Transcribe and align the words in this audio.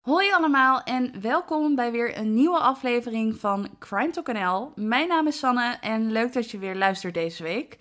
Hoi 0.00 0.32
allemaal 0.32 0.82
en 0.82 1.20
welkom 1.20 1.74
bij 1.74 1.92
weer 1.92 2.18
een 2.18 2.34
nieuwe 2.34 2.58
aflevering 2.58 3.36
van 3.36 3.68
Crime 3.78 4.10
Talk 4.10 4.32
NL. 4.32 4.72
Mijn 4.74 5.08
naam 5.08 5.26
is 5.26 5.38
Sanne 5.38 5.76
en 5.80 6.12
leuk 6.12 6.32
dat 6.32 6.50
je 6.50 6.58
weer 6.58 6.76
luistert 6.76 7.14
deze 7.14 7.42
week. 7.42 7.78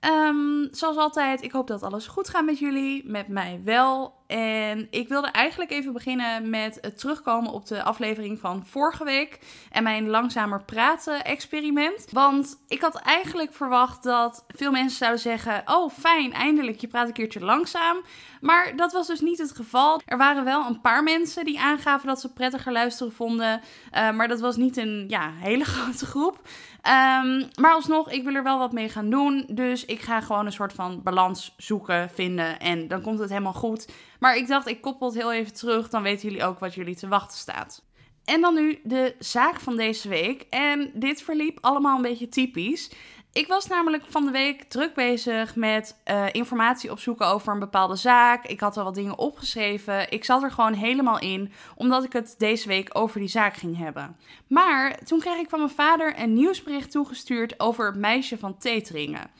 Ehm, 0.00 0.66
zoals 0.70 0.96
altijd, 0.96 1.42
ik 1.42 1.52
hoop 1.52 1.66
dat 1.66 1.82
alles 1.82 2.06
goed 2.06 2.28
gaat 2.28 2.44
met 2.44 2.58
jullie, 2.58 3.02
met 3.06 3.28
mij 3.28 3.60
wel. 3.64 4.16
En 4.26 4.86
ik 4.90 5.08
wilde 5.08 5.26
eigenlijk 5.26 5.70
even 5.70 5.92
beginnen 5.92 6.50
met 6.50 6.78
het 6.80 6.98
terugkomen 6.98 7.52
op 7.52 7.66
de 7.66 7.82
aflevering 7.82 8.38
van 8.38 8.66
vorige 8.66 9.04
week 9.04 9.38
en 9.70 9.82
mijn 9.82 10.08
langzamer 10.08 10.64
praten 10.64 11.24
experiment. 11.24 12.06
Want 12.10 12.58
ik 12.66 12.80
had 12.80 12.96
eigenlijk 12.96 13.52
verwacht 13.52 14.02
dat 14.02 14.44
veel 14.48 14.70
mensen 14.70 14.98
zouden 14.98 15.20
zeggen: 15.20 15.62
Oh, 15.64 15.90
fijn, 15.92 16.32
eindelijk, 16.32 16.80
je 16.80 16.86
praat 16.86 17.06
een 17.06 17.12
keertje 17.12 17.44
langzaam. 17.44 17.96
Maar 18.40 18.76
dat 18.76 18.92
was 18.92 19.06
dus 19.06 19.20
niet 19.20 19.38
het 19.38 19.52
geval. 19.52 20.00
Er 20.04 20.16
waren 20.16 20.44
wel 20.44 20.66
een 20.66 20.80
paar 20.80 21.02
mensen 21.02 21.44
die 21.44 21.60
aangaven 21.60 22.08
dat 22.08 22.20
ze 22.20 22.32
prettiger 22.32 22.72
luisteren 22.72 23.12
vonden. 23.12 23.60
Uh, 23.94 24.10
maar 24.10 24.28
dat 24.28 24.40
was 24.40 24.56
niet 24.56 24.76
een 24.76 25.04
ja, 25.08 25.32
hele 25.34 25.64
grote 25.74 26.06
groep. 26.06 26.40
Um, 26.82 27.48
maar 27.60 27.72
alsnog, 27.72 28.10
ik 28.10 28.24
wil 28.24 28.34
er 28.34 28.42
wel 28.42 28.58
wat 28.58 28.72
mee 28.72 28.88
gaan 28.88 29.10
doen. 29.10 29.44
Dus 29.50 29.84
ik 29.84 30.00
ga 30.00 30.20
gewoon 30.20 30.46
een 30.46 30.52
soort 30.52 30.72
van 30.72 31.02
balans 31.02 31.54
zoeken, 31.56 32.10
vinden. 32.10 32.60
En 32.60 32.88
dan 32.88 33.00
komt 33.00 33.18
het 33.18 33.28
helemaal 33.28 33.52
goed. 33.52 33.88
Maar 34.20 34.36
ik 34.36 34.48
dacht, 34.48 34.68
ik 34.68 34.80
koppel 34.80 35.06
het 35.06 35.16
heel 35.16 35.32
even 35.32 35.52
terug. 35.52 35.88
Dan 35.88 36.02
weten 36.02 36.28
jullie 36.28 36.44
ook 36.44 36.58
wat 36.58 36.74
jullie 36.74 36.96
te 36.96 37.08
wachten 37.08 37.38
staat. 37.38 37.82
En 38.24 38.40
dan 38.40 38.54
nu 38.54 38.80
de 38.84 39.14
zaak 39.18 39.60
van 39.60 39.76
deze 39.76 40.08
week. 40.08 40.46
En 40.50 40.90
dit 40.94 41.22
verliep 41.22 41.58
allemaal 41.60 41.96
een 41.96 42.02
beetje 42.02 42.28
typisch. 42.28 42.90
Ik 43.32 43.46
was 43.46 43.66
namelijk 43.66 44.04
van 44.08 44.24
de 44.24 44.30
week 44.30 44.62
druk 44.62 44.94
bezig 44.94 45.56
met 45.56 45.96
uh, 46.10 46.24
informatie 46.32 46.90
opzoeken 46.90 47.26
over 47.26 47.52
een 47.52 47.58
bepaalde 47.58 47.96
zaak. 47.96 48.46
Ik 48.46 48.60
had 48.60 48.76
al 48.76 48.84
wat 48.84 48.94
dingen 48.94 49.18
opgeschreven. 49.18 50.10
Ik 50.10 50.24
zat 50.24 50.42
er 50.42 50.50
gewoon 50.50 50.72
helemaal 50.72 51.18
in, 51.18 51.52
omdat 51.76 52.04
ik 52.04 52.12
het 52.12 52.34
deze 52.38 52.68
week 52.68 52.88
over 52.92 53.20
die 53.20 53.28
zaak 53.28 53.56
ging 53.56 53.76
hebben. 53.76 54.16
Maar 54.46 54.98
toen 55.04 55.20
kreeg 55.20 55.38
ik 55.38 55.48
van 55.48 55.58
mijn 55.58 55.70
vader 55.70 56.20
een 56.20 56.34
nieuwsbericht 56.34 56.90
toegestuurd 56.90 57.60
over 57.60 57.86
het 57.86 57.96
meisje 57.96 58.38
van 58.38 58.58
Teteringen. 58.58 59.30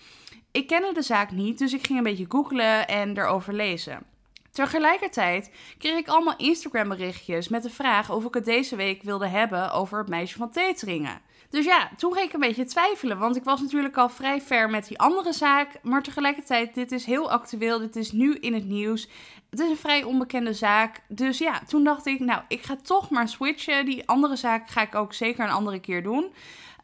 Ik 0.50 0.66
kende 0.66 0.92
de 0.92 1.02
zaak 1.02 1.30
niet, 1.30 1.58
dus 1.58 1.72
ik 1.72 1.86
ging 1.86 1.98
een 1.98 2.04
beetje 2.04 2.26
googlen 2.28 2.88
en 2.88 3.18
erover 3.18 3.54
lezen. 3.54 4.02
Tegelijkertijd 4.50 5.50
kreeg 5.78 5.98
ik 5.98 6.08
allemaal 6.08 6.36
Instagram 6.36 6.88
berichtjes 6.88 7.48
met 7.48 7.62
de 7.62 7.70
vraag 7.70 8.10
of 8.10 8.24
ik 8.24 8.34
het 8.34 8.44
deze 8.44 8.76
week 8.76 9.02
wilde 9.02 9.26
hebben 9.26 9.72
over 9.72 9.98
het 9.98 10.08
meisje 10.08 10.36
van 10.38 10.50
Teteringen. 10.50 11.20
Dus 11.50 11.64
ja, 11.64 11.90
toen 11.96 12.12
ging 12.12 12.26
ik 12.26 12.32
een 12.32 12.40
beetje 12.40 12.64
twijfelen. 12.64 13.18
Want 13.18 13.36
ik 13.36 13.44
was 13.44 13.60
natuurlijk 13.60 13.96
al 13.96 14.08
vrij 14.08 14.40
ver 14.40 14.70
met 14.70 14.88
die 14.88 14.98
andere 14.98 15.32
zaak. 15.32 15.78
Maar 15.82 16.02
tegelijkertijd, 16.02 16.74
dit 16.74 16.92
is 16.92 17.04
heel 17.04 17.30
actueel. 17.30 17.78
Dit 17.78 17.96
is 17.96 18.12
nu 18.12 18.34
in 18.34 18.54
het 18.54 18.64
nieuws. 18.64 19.08
Het 19.50 19.60
is 19.60 19.68
een 19.68 19.76
vrij 19.76 20.02
onbekende 20.02 20.52
zaak. 20.52 21.00
Dus 21.08 21.38
ja, 21.38 21.62
toen 21.66 21.84
dacht 21.84 22.06
ik, 22.06 22.20
nou, 22.20 22.42
ik 22.48 22.62
ga 22.62 22.76
toch 22.76 23.10
maar 23.10 23.28
switchen. 23.28 23.84
Die 23.84 24.08
andere 24.08 24.36
zaak 24.36 24.68
ga 24.68 24.82
ik 24.82 24.94
ook 24.94 25.14
zeker 25.14 25.44
een 25.44 25.50
andere 25.50 25.80
keer 25.80 26.02
doen. 26.02 26.32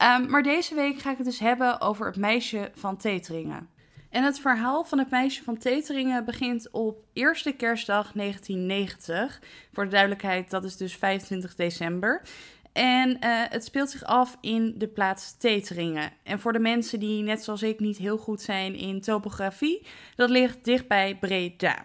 Um, 0.02 0.30
maar 0.30 0.42
deze 0.42 0.74
week 0.74 0.98
ga 0.98 1.10
ik 1.10 1.16
het 1.16 1.26
dus 1.26 1.38
hebben 1.38 1.80
over 1.80 2.06
het 2.06 2.16
meisje 2.16 2.70
van 2.74 2.96
Teteringen. 2.96 3.68
En 4.10 4.24
het 4.24 4.40
verhaal 4.40 4.84
van 4.84 4.98
het 4.98 5.10
meisje 5.10 5.42
van 5.42 5.58
Teteringen 5.58 6.24
begint 6.24 6.70
op 6.70 7.04
eerste 7.12 7.52
kerstdag 7.52 8.12
1990. 8.12 9.40
Voor 9.72 9.84
de 9.84 9.90
duidelijkheid, 9.90 10.50
dat 10.50 10.64
is 10.64 10.76
dus 10.76 10.96
25 10.96 11.54
december. 11.54 12.22
En 12.74 13.10
uh, 13.10 13.16
het 13.48 13.64
speelt 13.64 13.90
zich 13.90 14.04
af 14.04 14.36
in 14.40 14.74
de 14.76 14.88
plaats 14.88 15.36
Teteringen. 15.36 16.12
En 16.22 16.40
voor 16.40 16.52
de 16.52 16.58
mensen 16.58 17.00
die 17.00 17.22
net 17.22 17.44
zoals 17.44 17.62
ik 17.62 17.80
niet 17.80 17.96
heel 17.96 18.16
goed 18.16 18.40
zijn 18.40 18.74
in 18.74 19.00
topografie, 19.00 19.86
dat 20.16 20.30
ligt 20.30 20.64
dichtbij 20.64 21.16
Breda. 21.20 21.82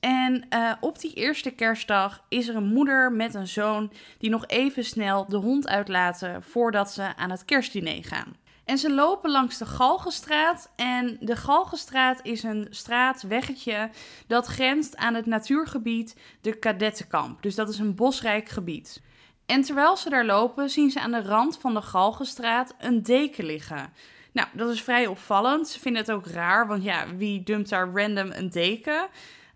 En 0.00 0.46
uh, 0.54 0.72
op 0.80 0.98
die 0.98 1.14
eerste 1.14 1.50
kerstdag 1.50 2.24
is 2.28 2.48
er 2.48 2.56
een 2.56 2.72
moeder 2.72 3.12
met 3.12 3.34
een 3.34 3.48
zoon 3.48 3.92
die 4.18 4.30
nog 4.30 4.46
even 4.46 4.84
snel 4.84 5.26
de 5.28 5.36
hond 5.36 5.68
uitlaten 5.68 6.42
voordat 6.42 6.92
ze 6.92 7.16
aan 7.16 7.30
het 7.30 7.44
kerstdiner 7.44 8.04
gaan. 8.04 8.36
En 8.64 8.78
ze 8.78 8.94
lopen 8.94 9.30
langs 9.30 9.58
de 9.58 9.66
Galgenstraat. 9.66 10.70
En 10.76 11.16
de 11.20 11.36
Galgenstraat 11.36 12.20
is 12.22 12.42
een 12.42 12.66
straatweggetje 12.70 13.90
dat 14.26 14.46
grenst 14.46 14.96
aan 14.96 15.14
het 15.14 15.26
natuurgebied 15.26 16.16
de 16.40 16.58
Kadettenkamp. 16.58 17.42
Dus 17.42 17.54
dat 17.54 17.68
is 17.68 17.78
een 17.78 17.94
bosrijk 17.94 18.48
gebied. 18.48 19.02
En 19.50 19.62
terwijl 19.62 19.96
ze 19.96 20.10
daar 20.10 20.24
lopen, 20.24 20.70
zien 20.70 20.90
ze 20.90 21.00
aan 21.00 21.10
de 21.10 21.22
rand 21.22 21.58
van 21.58 21.74
de 21.74 21.82
Galgenstraat 21.82 22.74
een 22.78 23.02
deken 23.02 23.44
liggen. 23.44 23.92
Nou, 24.32 24.48
dat 24.52 24.70
is 24.70 24.82
vrij 24.82 25.06
opvallend. 25.06 25.68
Ze 25.68 25.80
vinden 25.80 26.02
het 26.02 26.10
ook 26.10 26.26
raar, 26.26 26.66
want 26.66 26.82
ja, 26.82 27.04
wie 27.16 27.42
dumpt 27.42 27.68
daar 27.68 27.90
random 27.94 28.30
een 28.32 28.50
deken? 28.50 29.08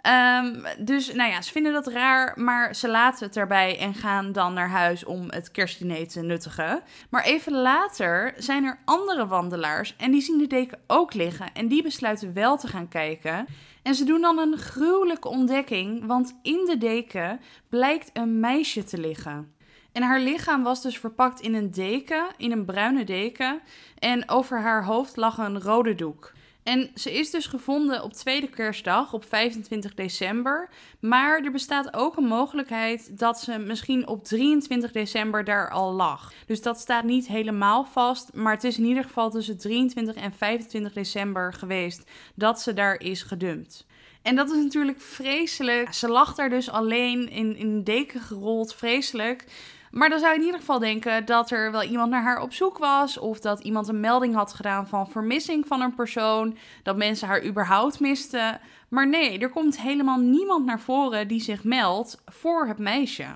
Um, 0.07 0.65
dus 0.79 1.13
nou 1.13 1.31
ja, 1.31 1.43
ze 1.43 1.53
vinden 1.53 1.73
dat 1.73 1.87
raar, 1.87 2.41
maar 2.41 2.75
ze 2.75 2.89
laten 2.89 3.27
het 3.27 3.37
erbij 3.37 3.79
en 3.79 3.95
gaan 3.95 4.33
dan 4.33 4.53
naar 4.53 4.69
huis 4.69 5.05
om 5.05 5.31
het 5.31 5.51
kerstdiner 5.51 6.09
te 6.09 6.21
nuttigen. 6.21 6.83
Maar 7.11 7.25
even 7.25 7.53
later 7.53 8.35
zijn 8.37 8.65
er 8.65 8.79
andere 8.85 9.27
wandelaars 9.27 9.95
en 9.97 10.11
die 10.11 10.21
zien 10.21 10.39
de 10.39 10.47
deken 10.47 10.79
ook 10.87 11.15
liggen 11.15 11.53
en 11.53 11.69
die 11.69 11.83
besluiten 11.83 12.33
wel 12.33 12.57
te 12.57 12.67
gaan 12.67 12.89
kijken. 12.89 13.47
En 13.83 13.95
ze 13.95 14.05
doen 14.05 14.21
dan 14.21 14.39
een 14.39 14.57
gruwelijke 14.59 15.29
ontdekking, 15.29 16.07
want 16.07 16.39
in 16.43 16.65
de 16.67 16.79
deken 16.79 17.41
blijkt 17.69 18.11
een 18.13 18.41
meisje 18.41 18.85
te 18.85 18.99
liggen. 18.99 19.54
En 19.95 20.03
haar 20.03 20.21
lichaam 20.21 20.63
was 20.63 20.83
dus 20.83 20.99
verpakt 20.99 21.41
in 21.41 21.55
een 21.55 21.71
deken, 21.71 22.27
in 22.37 22.53
een 22.53 22.65
bruine 22.65 23.05
deken. 23.05 23.61
En 23.99 24.29
over 24.29 24.61
haar 24.61 24.85
hoofd 24.85 25.17
lag 25.17 25.39
een 25.39 25.61
rode 25.61 25.95
doek. 25.95 26.33
En 26.63 26.91
ze 26.95 27.13
is 27.13 27.31
dus 27.31 27.47
gevonden 27.47 28.03
op 28.03 28.13
tweede 28.13 28.49
kerstdag, 28.49 29.13
op 29.13 29.25
25 29.25 29.95
december. 29.95 30.69
Maar 31.01 31.41
er 31.45 31.51
bestaat 31.51 31.95
ook 31.95 32.17
een 32.17 32.27
mogelijkheid 32.27 33.19
dat 33.19 33.41
ze 33.41 33.59
misschien 33.59 34.07
op 34.07 34.25
23 34.25 34.93
december 34.93 35.45
daar 35.45 35.71
al 35.71 35.93
lag. 35.93 36.33
Dus 36.47 36.63
dat 36.63 36.79
staat 36.79 37.05
niet 37.05 37.27
helemaal 37.27 37.85
vast. 37.85 38.35
Maar 38.35 38.53
het 38.53 38.65
is 38.65 38.79
in 38.79 38.85
ieder 38.85 39.05
geval 39.05 39.31
tussen 39.31 39.59
23 39.59 40.15
en 40.15 40.33
25 40.33 40.93
december 40.93 41.53
geweest 41.53 42.11
dat 42.35 42.61
ze 42.61 42.73
daar 42.73 43.01
is 43.01 43.23
gedumpt. 43.23 43.87
En 44.23 44.37
dat 44.37 44.51
is 44.51 44.63
natuurlijk 44.63 45.01
vreselijk. 45.01 45.93
Ze 45.93 46.09
lag 46.09 46.35
daar 46.35 46.51
dus 46.51 46.71
alleen 46.71 47.31
in, 47.31 47.57
in 47.57 47.85
deken 47.85 48.21
gerold, 48.21 48.75
vreselijk. 48.75 49.45
Maar 49.95 50.09
dan 50.09 50.19
zou 50.19 50.33
je 50.33 50.39
in 50.39 50.45
ieder 50.45 50.61
geval 50.61 50.79
denken 50.79 51.25
dat 51.25 51.51
er 51.51 51.73
wel 51.73 51.83
iemand 51.83 52.11
naar 52.11 52.23
haar 52.23 52.41
op 52.41 52.53
zoek 52.53 52.79
was. 52.79 53.19
Of 53.19 53.41
dat 53.41 53.61
iemand 53.61 53.89
een 53.89 54.01
melding 54.01 54.35
had 54.35 54.53
gedaan 54.53 54.89
van 54.89 55.11
vermissing 55.11 55.67
van 55.67 55.81
een 55.81 55.95
persoon. 55.95 56.57
Dat 56.83 56.97
mensen 56.97 57.29
haar 57.29 57.45
überhaupt 57.45 58.01
misten. 58.01 58.61
Maar 58.89 59.09
nee, 59.09 59.39
er 59.39 59.51
komt 59.51 59.81
helemaal 59.81 60.19
niemand 60.19 60.65
naar 60.65 60.81
voren 60.81 61.29
die 61.29 61.41
zich 61.41 61.65
meldt 61.65 62.23
voor 62.27 62.67
het 62.67 62.79
meisje. 62.79 63.27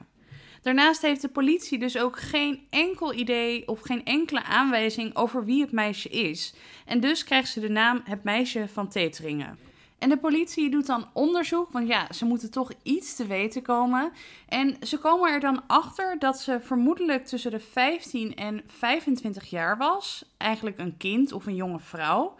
Daarnaast 0.62 1.02
heeft 1.02 1.22
de 1.22 1.28
politie 1.28 1.78
dus 1.78 1.98
ook 1.98 2.18
geen 2.18 2.66
enkel 2.70 3.14
idee 3.14 3.68
of 3.68 3.80
geen 3.80 4.04
enkele 4.04 4.42
aanwijzing 4.42 5.16
over 5.16 5.44
wie 5.44 5.60
het 5.60 5.72
meisje 5.72 6.08
is. 6.08 6.54
En 6.86 7.00
dus 7.00 7.24
krijgt 7.24 7.48
ze 7.48 7.60
de 7.60 7.70
naam 7.70 8.00
het 8.04 8.24
meisje 8.24 8.68
van 8.68 8.88
Teteringen. 8.88 9.67
En 9.98 10.08
de 10.08 10.18
politie 10.18 10.70
doet 10.70 10.86
dan 10.86 11.08
onderzoek, 11.12 11.72
want 11.72 11.88
ja, 11.88 12.12
ze 12.12 12.24
moeten 12.24 12.50
toch 12.50 12.72
iets 12.82 13.16
te 13.16 13.26
weten 13.26 13.62
komen. 13.62 14.12
En 14.48 14.76
ze 14.82 14.98
komen 14.98 15.32
er 15.32 15.40
dan 15.40 15.62
achter 15.66 16.18
dat 16.18 16.38
ze 16.40 16.60
vermoedelijk 16.60 17.26
tussen 17.26 17.50
de 17.50 17.60
15 17.60 18.34
en 18.34 18.62
25 18.66 19.50
jaar 19.50 19.76
was. 19.76 20.24
Eigenlijk 20.36 20.78
een 20.78 20.96
kind 20.96 21.32
of 21.32 21.46
een 21.46 21.54
jonge 21.54 21.80
vrouw. 21.80 22.34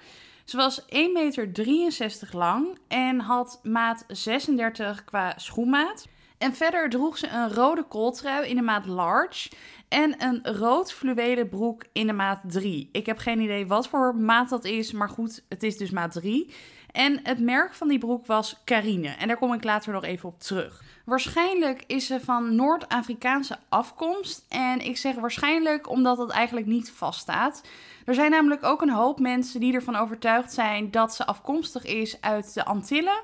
Ze 0.44 0.56
was 0.56 0.82
1,63 0.82 0.86
meter 1.12 2.28
lang 2.32 2.78
en 2.88 3.20
had 3.20 3.60
maat 3.62 4.04
36 4.08 5.04
qua 5.04 5.32
schoenmaat. 5.36 6.06
En 6.38 6.54
verder 6.54 6.90
droeg 6.90 7.18
ze 7.18 7.28
een 7.28 7.54
rode 7.54 7.82
kooltrui 7.82 8.48
in 8.48 8.56
de 8.56 8.62
maat 8.62 8.86
large 8.86 9.50
en 9.88 10.22
een 10.22 10.40
rood 10.56 10.92
fluwelen 10.92 11.48
broek 11.48 11.84
in 11.92 12.06
de 12.06 12.12
maat 12.12 12.40
3. 12.46 12.88
Ik 12.92 13.06
heb 13.06 13.18
geen 13.18 13.40
idee 13.40 13.66
wat 13.66 13.88
voor 13.88 14.16
maat 14.16 14.48
dat 14.48 14.64
is, 14.64 14.92
maar 14.92 15.08
goed, 15.08 15.44
het 15.48 15.62
is 15.62 15.76
dus 15.76 15.90
maat 15.90 16.12
3. 16.12 16.54
En 16.92 17.20
het 17.22 17.40
merk 17.40 17.74
van 17.74 17.88
die 17.88 17.98
broek 17.98 18.26
was 18.26 18.60
Carine. 18.64 19.08
En 19.08 19.28
daar 19.28 19.36
kom 19.36 19.52
ik 19.52 19.64
later 19.64 19.92
nog 19.92 20.04
even 20.04 20.28
op 20.28 20.40
terug. 20.40 20.82
Waarschijnlijk 21.04 21.84
is 21.86 22.06
ze 22.06 22.20
van 22.20 22.54
Noord-Afrikaanse 22.54 23.58
afkomst. 23.68 24.44
En 24.48 24.80
ik 24.80 24.96
zeg 24.96 25.14
waarschijnlijk 25.14 25.88
omdat 25.88 26.16
dat 26.16 26.30
eigenlijk 26.30 26.66
niet 26.66 26.90
vaststaat. 26.90 27.62
Er 28.04 28.14
zijn 28.14 28.30
namelijk 28.30 28.64
ook 28.64 28.82
een 28.82 28.90
hoop 28.90 29.20
mensen 29.20 29.60
die 29.60 29.74
ervan 29.74 29.96
overtuigd 29.96 30.52
zijn 30.52 30.90
dat 30.90 31.14
ze 31.14 31.26
afkomstig 31.26 31.84
is 31.84 32.20
uit 32.20 32.54
de 32.54 32.64
Antillen. 32.64 33.22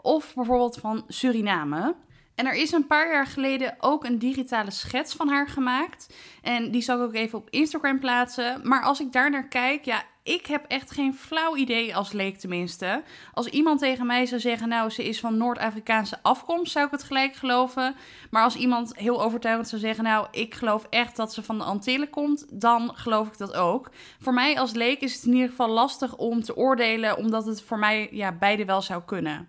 Of 0.00 0.34
bijvoorbeeld 0.34 0.76
van 0.76 1.04
Suriname. 1.08 1.94
En 2.36 2.46
er 2.46 2.54
is 2.54 2.72
een 2.72 2.86
paar 2.86 3.10
jaar 3.10 3.26
geleden 3.26 3.74
ook 3.78 4.04
een 4.04 4.18
digitale 4.18 4.70
schets 4.70 5.14
van 5.14 5.28
haar 5.28 5.48
gemaakt. 5.48 6.14
En 6.42 6.70
die 6.70 6.82
zal 6.82 6.96
ik 6.98 7.06
ook 7.06 7.14
even 7.14 7.38
op 7.38 7.50
Instagram 7.50 7.98
plaatsen. 7.98 8.60
Maar 8.62 8.82
als 8.82 9.00
ik 9.00 9.12
daar 9.12 9.30
naar 9.30 9.48
kijk, 9.48 9.84
ja, 9.84 10.02
ik 10.22 10.46
heb 10.46 10.64
echt 10.68 10.90
geen 10.90 11.14
flauw 11.14 11.56
idee, 11.56 11.96
als 11.96 12.12
leek 12.12 12.38
tenminste. 12.38 13.02
Als 13.32 13.46
iemand 13.46 13.80
tegen 13.80 14.06
mij 14.06 14.26
zou 14.26 14.40
zeggen, 14.40 14.68
nou, 14.68 14.90
ze 14.90 15.04
is 15.08 15.20
van 15.20 15.36
Noord-Afrikaanse 15.36 16.18
afkomst, 16.22 16.72
zou 16.72 16.86
ik 16.86 16.90
het 16.90 17.02
gelijk 17.02 17.34
geloven. 17.34 17.94
Maar 18.30 18.42
als 18.42 18.56
iemand 18.56 18.96
heel 18.96 19.22
overtuigend 19.22 19.68
zou 19.68 19.80
zeggen, 19.80 20.04
nou, 20.04 20.26
ik 20.30 20.54
geloof 20.54 20.86
echt 20.90 21.16
dat 21.16 21.34
ze 21.34 21.42
van 21.42 21.58
de 21.58 21.64
Antillen 21.64 22.10
komt, 22.10 22.60
dan 22.60 22.90
geloof 22.94 23.26
ik 23.26 23.38
dat 23.38 23.54
ook. 23.54 23.90
Voor 24.20 24.34
mij 24.34 24.58
als 24.58 24.72
leek 24.72 25.00
is 25.00 25.14
het 25.14 25.24
in 25.24 25.32
ieder 25.32 25.48
geval 25.48 25.68
lastig 25.68 26.16
om 26.16 26.42
te 26.42 26.56
oordelen, 26.56 27.16
omdat 27.16 27.46
het 27.46 27.62
voor 27.62 27.78
mij 27.78 28.08
ja, 28.10 28.32
beide 28.32 28.64
wel 28.64 28.82
zou 28.82 29.02
kunnen. 29.04 29.48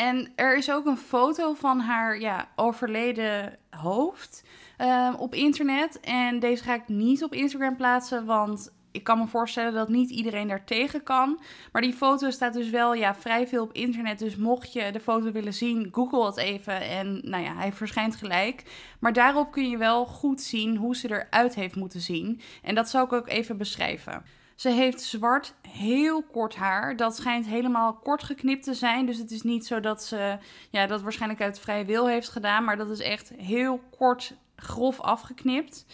En 0.00 0.32
er 0.34 0.56
is 0.56 0.70
ook 0.70 0.86
een 0.86 0.96
foto 0.96 1.54
van 1.54 1.80
haar 1.80 2.20
ja, 2.20 2.48
overleden 2.56 3.58
hoofd 3.70 4.44
ehm, 4.76 5.14
op 5.14 5.34
internet. 5.34 6.00
En 6.00 6.38
deze 6.38 6.62
ga 6.62 6.74
ik 6.74 6.88
niet 6.88 7.24
op 7.24 7.34
Instagram 7.34 7.76
plaatsen, 7.76 8.24
want 8.24 8.72
ik 8.90 9.04
kan 9.04 9.18
me 9.18 9.26
voorstellen 9.26 9.72
dat 9.72 9.88
niet 9.88 10.10
iedereen 10.10 10.48
daar 10.48 10.64
tegen 10.64 11.02
kan. 11.02 11.40
Maar 11.72 11.82
die 11.82 11.92
foto 11.92 12.30
staat 12.30 12.52
dus 12.52 12.70
wel 12.70 12.94
ja, 12.94 13.14
vrij 13.14 13.46
veel 13.46 13.62
op 13.62 13.72
internet. 13.72 14.18
Dus 14.18 14.36
mocht 14.36 14.72
je 14.72 14.92
de 14.92 15.00
foto 15.00 15.32
willen 15.32 15.54
zien, 15.54 15.88
google 15.92 16.26
het 16.26 16.36
even. 16.36 16.80
En 16.80 17.20
nou 17.24 17.42
ja, 17.42 17.54
hij 17.54 17.72
verschijnt 17.72 18.16
gelijk. 18.16 18.62
Maar 18.98 19.12
daarop 19.12 19.52
kun 19.52 19.70
je 19.70 19.76
wel 19.76 20.06
goed 20.06 20.40
zien 20.40 20.76
hoe 20.76 20.96
ze 20.96 21.10
eruit 21.10 21.54
heeft 21.54 21.76
moeten 21.76 22.00
zien. 22.00 22.40
En 22.62 22.74
dat 22.74 22.88
zal 22.88 23.04
ik 23.04 23.12
ook 23.12 23.28
even 23.28 23.56
beschrijven. 23.56 24.22
Ze 24.60 24.68
heeft 24.68 25.00
zwart, 25.00 25.54
heel 25.68 26.22
kort 26.22 26.54
haar. 26.54 26.96
Dat 26.96 27.16
schijnt 27.16 27.46
helemaal 27.46 27.94
kort 27.94 28.22
geknipt 28.22 28.64
te 28.64 28.74
zijn. 28.74 29.06
Dus 29.06 29.18
het 29.18 29.30
is 29.30 29.42
niet 29.42 29.66
zo 29.66 29.80
dat 29.80 30.04
ze 30.04 30.38
ja, 30.70 30.86
dat 30.86 31.02
waarschijnlijk 31.02 31.40
uit 31.40 31.60
vrije 31.60 31.84
wil 31.84 32.08
heeft 32.08 32.28
gedaan. 32.28 32.64
Maar 32.64 32.76
dat 32.76 32.90
is 32.90 33.00
echt 33.00 33.32
heel 33.36 33.80
kort, 33.90 34.34
grof 34.56 35.00
afgeknipt. 35.00 35.86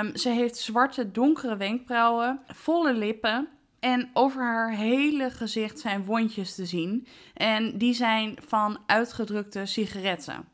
Um, 0.00 0.16
ze 0.16 0.28
heeft 0.28 0.56
zwarte, 0.56 1.10
donkere 1.10 1.56
wenkbrauwen, 1.56 2.40
volle 2.46 2.92
lippen. 2.92 3.48
En 3.78 4.10
over 4.12 4.42
haar 4.42 4.70
hele 4.70 5.30
gezicht 5.30 5.78
zijn 5.78 6.04
wondjes 6.04 6.54
te 6.54 6.66
zien. 6.66 7.06
En 7.34 7.78
die 7.78 7.94
zijn 7.94 8.38
van 8.46 8.78
uitgedrukte 8.86 9.66
sigaretten. 9.66 10.48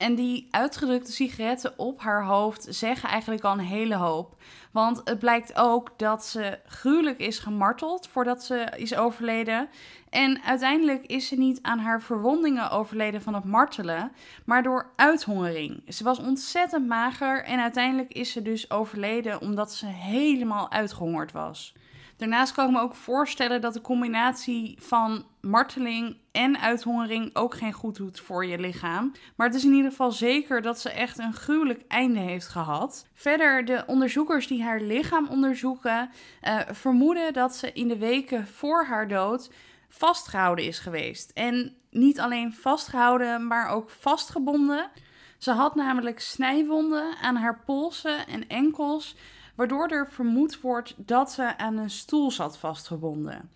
En 0.00 0.14
die 0.14 0.48
uitgedrukte 0.50 1.12
sigaretten 1.12 1.78
op 1.78 2.00
haar 2.00 2.24
hoofd 2.24 2.66
zeggen 2.68 3.08
eigenlijk 3.08 3.44
al 3.44 3.52
een 3.52 3.58
hele 3.58 3.94
hoop. 3.94 4.36
Want 4.70 5.00
het 5.04 5.18
blijkt 5.18 5.56
ook 5.56 5.92
dat 5.96 6.24
ze 6.24 6.58
gruwelijk 6.66 7.18
is 7.18 7.38
gemarteld 7.38 8.08
voordat 8.08 8.44
ze 8.44 8.72
is 8.76 8.94
overleden. 8.94 9.68
En 10.10 10.42
uiteindelijk 10.42 11.06
is 11.06 11.28
ze 11.28 11.36
niet 11.36 11.58
aan 11.62 11.78
haar 11.78 12.02
verwondingen 12.02 12.70
overleden 12.70 13.22
van 13.22 13.34
het 13.34 13.44
martelen, 13.44 14.12
maar 14.44 14.62
door 14.62 14.90
uithongering. 14.96 15.82
Ze 15.88 16.04
was 16.04 16.18
ontzettend 16.18 16.86
mager 16.86 17.44
en 17.44 17.60
uiteindelijk 17.60 18.12
is 18.12 18.32
ze 18.32 18.42
dus 18.42 18.70
overleden 18.70 19.40
omdat 19.40 19.72
ze 19.72 19.86
helemaal 19.86 20.70
uitgehongerd 20.70 21.32
was. 21.32 21.74
Daarnaast 22.20 22.52
kan 22.52 22.66
ik 22.66 22.72
me 22.72 22.80
ook 22.80 22.94
voorstellen 22.94 23.60
dat 23.60 23.72
de 23.72 23.80
combinatie 23.80 24.76
van 24.80 25.24
marteling 25.40 26.16
en 26.32 26.58
uithongering 26.58 27.36
ook 27.36 27.54
geen 27.54 27.72
goed 27.72 27.96
doet 27.96 28.20
voor 28.20 28.46
je 28.46 28.58
lichaam. 28.58 29.12
Maar 29.36 29.46
het 29.46 29.56
is 29.56 29.64
in 29.64 29.72
ieder 29.72 29.90
geval 29.90 30.12
zeker 30.12 30.62
dat 30.62 30.80
ze 30.80 30.90
echt 30.90 31.18
een 31.18 31.32
gruwelijk 31.32 31.82
einde 31.88 32.18
heeft 32.18 32.48
gehad. 32.48 33.06
Verder, 33.14 33.64
de 33.64 33.84
onderzoekers 33.86 34.46
die 34.46 34.62
haar 34.62 34.80
lichaam 34.80 35.28
onderzoeken, 35.28 36.10
uh, 36.42 36.60
vermoeden 36.70 37.32
dat 37.32 37.56
ze 37.56 37.72
in 37.72 37.88
de 37.88 37.98
weken 37.98 38.46
voor 38.46 38.84
haar 38.84 39.08
dood 39.08 39.50
vastgehouden 39.88 40.64
is 40.64 40.78
geweest. 40.78 41.30
En 41.30 41.74
niet 41.90 42.20
alleen 42.20 42.52
vastgehouden, 42.52 43.46
maar 43.46 43.68
ook 43.68 43.90
vastgebonden. 43.90 44.90
Ze 45.38 45.50
had 45.50 45.74
namelijk 45.74 46.20
snijwonden 46.20 47.16
aan 47.22 47.36
haar 47.36 47.62
polsen 47.64 48.26
en 48.26 48.48
enkels 48.48 49.16
waardoor 49.56 49.88
er 49.88 50.10
vermoed 50.10 50.60
wordt 50.60 50.94
dat 50.96 51.32
ze 51.32 51.58
aan 51.58 51.76
een 51.76 51.90
stoel 51.90 52.30
zat 52.30 52.58
vastgebonden. 52.58 53.50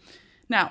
Nou, 0.46 0.68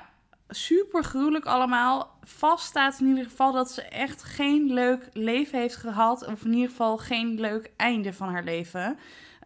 super 0.48 1.04
gruwelijk 1.04 1.46
allemaal. 1.46 2.18
Vast 2.22 2.66
staat 2.66 3.00
in 3.00 3.08
ieder 3.08 3.24
geval 3.24 3.52
dat 3.52 3.72
ze 3.72 3.81
echt 3.81 4.24
geen 4.24 4.74
leuk 4.74 5.10
leven 5.14 5.60
heeft 5.60 5.75
gehad, 5.75 6.25
of 6.28 6.46
in 6.46 6.54
ieder 6.54 6.70
geval 6.70 6.98
geen 6.98 7.40
leuk 7.40 7.72
einde 7.75 8.14
van 8.14 8.30
haar 8.30 8.44
leven. 8.44 8.98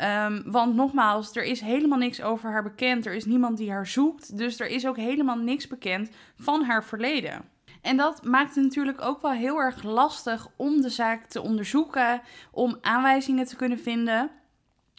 Um, 0.01 0.51
want 0.51 0.75
nogmaals, 0.75 1.35
er 1.35 1.43
is 1.43 1.61
helemaal 1.61 1.97
niks 1.97 2.21
over 2.21 2.51
haar 2.51 2.63
bekend. 2.63 3.05
Er 3.05 3.13
is 3.13 3.25
niemand 3.25 3.57
die 3.57 3.71
haar 3.71 3.87
zoekt. 3.87 4.37
Dus 4.37 4.59
er 4.59 4.67
is 4.67 4.87
ook 4.87 4.97
helemaal 4.97 5.37
niks 5.37 5.67
bekend 5.67 6.09
van 6.35 6.63
haar 6.63 6.83
verleden. 6.83 7.41
En 7.81 7.97
dat 7.97 8.25
maakt 8.25 8.55
het 8.55 8.63
natuurlijk 8.63 9.01
ook 9.01 9.21
wel 9.21 9.31
heel 9.31 9.57
erg 9.57 9.83
lastig 9.83 10.47
om 10.55 10.81
de 10.81 10.89
zaak 10.89 11.25
te 11.25 11.41
onderzoeken, 11.41 12.21
om 12.51 12.77
aanwijzingen 12.81 13.45
te 13.45 13.55
kunnen 13.55 13.79
vinden. 13.79 14.29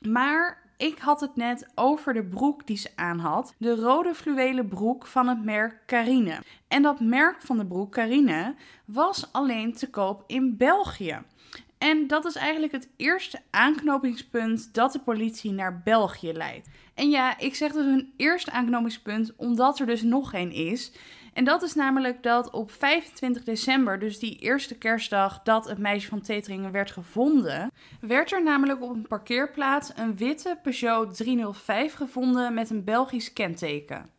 Maar 0.09 0.68
ik 0.79 0.99
had 0.99 1.21
het 1.21 1.37
net 1.37 1.67
over 1.75 2.15
de 2.15 2.25
broek 2.25 2.67
die 2.67 2.77
ze 2.77 2.91
aan 2.97 3.19
had. 3.19 3.55
De 3.59 3.75
rode 3.75 4.15
fluwelen 4.15 4.69
broek 4.69 5.07
van 5.07 5.29
het 5.29 5.45
merk 5.45 5.83
Carine. 5.87 6.43
En 6.69 6.83
dat 6.83 7.01
merk 7.01 7.43
van 7.43 7.59
de 7.59 7.67
broek, 7.67 7.93
Carine, 7.93 8.55
was 8.85 9.33
alleen 9.33 9.73
te 9.73 9.91
koop 9.91 10.25
in 10.27 10.57
België. 10.57 11.19
En 11.79 12.07
dat 12.07 12.25
is 12.25 12.35
eigenlijk 12.35 12.73
het 12.73 12.89
eerste 12.97 13.41
aanknopingspunt 13.51 14.75
dat 14.75 14.93
de 14.93 15.01
politie 15.01 15.53
naar 15.53 15.83
België 15.83 16.33
leidt. 16.33 16.69
En 16.95 17.11
ja, 17.11 17.39
ik 17.39 17.55
zeg 17.55 17.73
dus 17.73 17.85
hun 17.85 18.13
eerste 18.17 18.51
aanknopingspunt 18.51 19.33
omdat 19.37 19.79
er 19.79 19.87
dus 19.87 20.03
nog 20.03 20.31
geen 20.31 20.53
is. 20.53 20.93
En 21.39 21.45
dat 21.45 21.63
is 21.63 21.75
namelijk 21.75 22.23
dat 22.23 22.51
op 22.51 22.71
25 22.71 23.43
december, 23.43 23.99
dus 23.99 24.19
die 24.19 24.39
eerste 24.39 24.79
kerstdag 24.79 25.43
dat 25.43 25.69
het 25.69 25.79
meisje 25.79 26.09
van 26.09 26.21
Teteringen 26.21 26.73
werd 26.73 26.91
gevonden, 26.91 27.71
werd 28.01 28.33
er 28.33 28.43
namelijk 28.43 28.83
op 28.83 28.91
een 28.91 29.07
parkeerplaats 29.09 29.93
een 29.97 30.17
witte 30.17 30.59
Peugeot 30.63 31.17
305 31.17 31.95
gevonden 31.95 32.55
met 32.55 32.71
een 32.71 32.85
Belgisch 32.85 33.33
kenteken. 33.33 34.11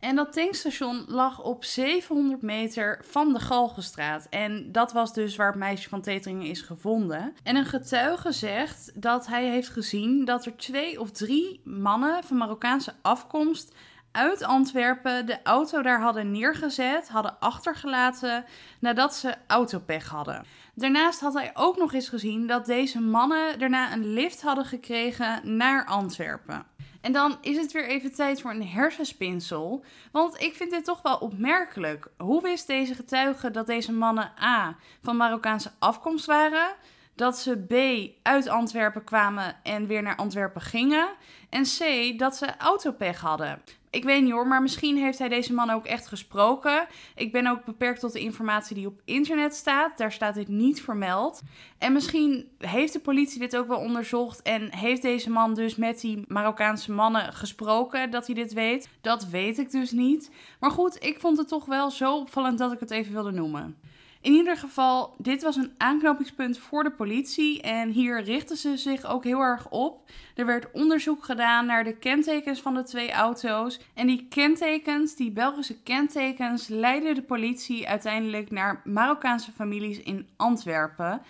En 0.00 0.16
dat 0.16 0.32
tankstation 0.32 1.04
lag 1.06 1.42
op 1.42 1.64
700 1.64 2.42
meter 2.42 3.00
van 3.02 3.32
de 3.32 3.40
Galgenstraat. 3.40 4.26
En 4.30 4.72
dat 4.72 4.92
was 4.92 5.14
dus 5.14 5.36
waar 5.36 5.46
het 5.50 5.56
meisje 5.56 5.88
van 5.88 6.00
Teteringen 6.00 6.46
is 6.46 6.60
gevonden. 6.60 7.34
En 7.42 7.56
een 7.56 7.64
getuige 7.64 8.32
zegt 8.32 9.02
dat 9.02 9.26
hij 9.26 9.48
heeft 9.48 9.68
gezien 9.68 10.24
dat 10.24 10.46
er 10.46 10.56
twee 10.56 11.00
of 11.00 11.10
drie 11.10 11.60
mannen 11.64 12.24
van 12.24 12.36
Marokkaanse 12.36 12.94
afkomst 13.02 13.74
uit 14.14 14.42
Antwerpen 14.42 15.26
de 15.26 15.42
auto 15.42 15.82
daar 15.82 16.00
hadden 16.00 16.30
neergezet, 16.30 17.08
hadden 17.08 17.40
achtergelaten 17.40 18.44
nadat 18.78 19.14
ze 19.14 19.34
autopech 19.46 20.08
hadden. 20.08 20.44
Daarnaast 20.74 21.20
had 21.20 21.34
hij 21.34 21.50
ook 21.54 21.76
nog 21.76 21.92
eens 21.92 22.08
gezien 22.08 22.46
dat 22.46 22.66
deze 22.66 23.00
mannen 23.00 23.58
daarna 23.58 23.92
een 23.92 24.12
lift 24.12 24.42
hadden 24.42 24.64
gekregen 24.64 25.56
naar 25.56 25.84
Antwerpen. 25.84 26.66
En 27.00 27.12
dan 27.12 27.38
is 27.40 27.56
het 27.56 27.72
weer 27.72 27.88
even 27.88 28.14
tijd 28.14 28.40
voor 28.40 28.50
een 28.50 28.66
hersenspinsel. 28.66 29.84
Want 30.12 30.42
ik 30.42 30.54
vind 30.54 30.70
dit 30.70 30.84
toch 30.84 31.02
wel 31.02 31.16
opmerkelijk. 31.16 32.08
Hoe 32.16 32.42
wist 32.42 32.66
deze 32.66 32.94
getuige 32.94 33.50
dat 33.50 33.66
deze 33.66 33.92
mannen 33.92 34.32
A. 34.42 34.76
van 35.02 35.16
Marokkaanse 35.16 35.70
afkomst 35.78 36.26
waren? 36.26 36.74
Dat 37.14 37.38
ze 37.38 37.56
B. 37.56 37.74
uit 38.22 38.48
Antwerpen 38.48 39.04
kwamen 39.04 39.56
en 39.62 39.86
weer 39.86 40.02
naar 40.02 40.16
Antwerpen 40.16 40.60
gingen? 40.60 41.08
En 41.50 41.62
C. 41.62 41.78
dat 42.18 42.36
ze 42.36 42.56
autopech 42.56 43.20
hadden? 43.20 43.62
Ik 43.94 44.04
weet 44.04 44.22
niet 44.22 44.32
hoor, 44.32 44.46
maar 44.46 44.62
misschien 44.62 44.96
heeft 44.96 45.18
hij 45.18 45.28
deze 45.28 45.52
man 45.52 45.70
ook 45.70 45.84
echt 45.84 46.06
gesproken. 46.06 46.86
Ik 47.14 47.32
ben 47.32 47.46
ook 47.46 47.64
beperkt 47.64 48.00
tot 48.00 48.12
de 48.12 48.20
informatie 48.20 48.74
die 48.74 48.86
op 48.86 49.00
internet 49.04 49.54
staat. 49.54 49.98
Daar 49.98 50.12
staat 50.12 50.34
dit 50.34 50.48
niet 50.48 50.82
vermeld. 50.82 51.42
En 51.78 51.92
misschien 51.92 52.48
heeft 52.58 52.92
de 52.92 53.00
politie 53.00 53.38
dit 53.38 53.56
ook 53.56 53.68
wel 53.68 53.78
onderzocht 53.78 54.42
en 54.42 54.74
heeft 54.74 55.02
deze 55.02 55.30
man 55.30 55.54
dus 55.54 55.76
met 55.76 56.00
die 56.00 56.24
Marokkaanse 56.28 56.92
mannen 56.92 57.32
gesproken 57.32 58.10
dat 58.10 58.26
hij 58.26 58.34
dit 58.34 58.52
weet. 58.52 58.88
Dat 59.00 59.26
weet 59.26 59.58
ik 59.58 59.70
dus 59.70 59.90
niet. 59.90 60.30
Maar 60.60 60.70
goed, 60.70 61.04
ik 61.04 61.20
vond 61.20 61.38
het 61.38 61.48
toch 61.48 61.64
wel 61.64 61.90
zo 61.90 62.16
opvallend 62.16 62.58
dat 62.58 62.72
ik 62.72 62.80
het 62.80 62.90
even 62.90 63.12
wilde 63.12 63.30
noemen. 63.32 63.76
In 64.24 64.32
ieder 64.32 64.56
geval, 64.56 65.14
dit 65.18 65.42
was 65.42 65.56
een 65.56 65.72
aanknopingspunt 65.76 66.58
voor 66.58 66.84
de 66.84 66.90
politie 66.90 67.62
en 67.62 67.88
hier 67.88 68.22
richtten 68.22 68.56
ze 68.56 68.76
zich 68.76 69.04
ook 69.04 69.24
heel 69.24 69.40
erg 69.40 69.70
op. 69.70 70.10
Er 70.34 70.46
werd 70.46 70.70
onderzoek 70.72 71.24
gedaan 71.24 71.66
naar 71.66 71.84
de 71.84 71.96
kentekens 71.96 72.60
van 72.60 72.74
de 72.74 72.82
twee 72.82 73.12
auto's 73.12 73.80
en 73.94 74.06
die 74.06 74.26
kentekens, 74.28 75.16
die 75.16 75.30
Belgische 75.30 75.82
kentekens, 75.82 76.68
leidden 76.68 77.14
de 77.14 77.22
politie 77.22 77.88
uiteindelijk 77.88 78.50
naar 78.50 78.80
Marokkaanse 78.84 79.52
families 79.52 80.02
in 80.02 80.28
Antwerpen. 80.36 81.22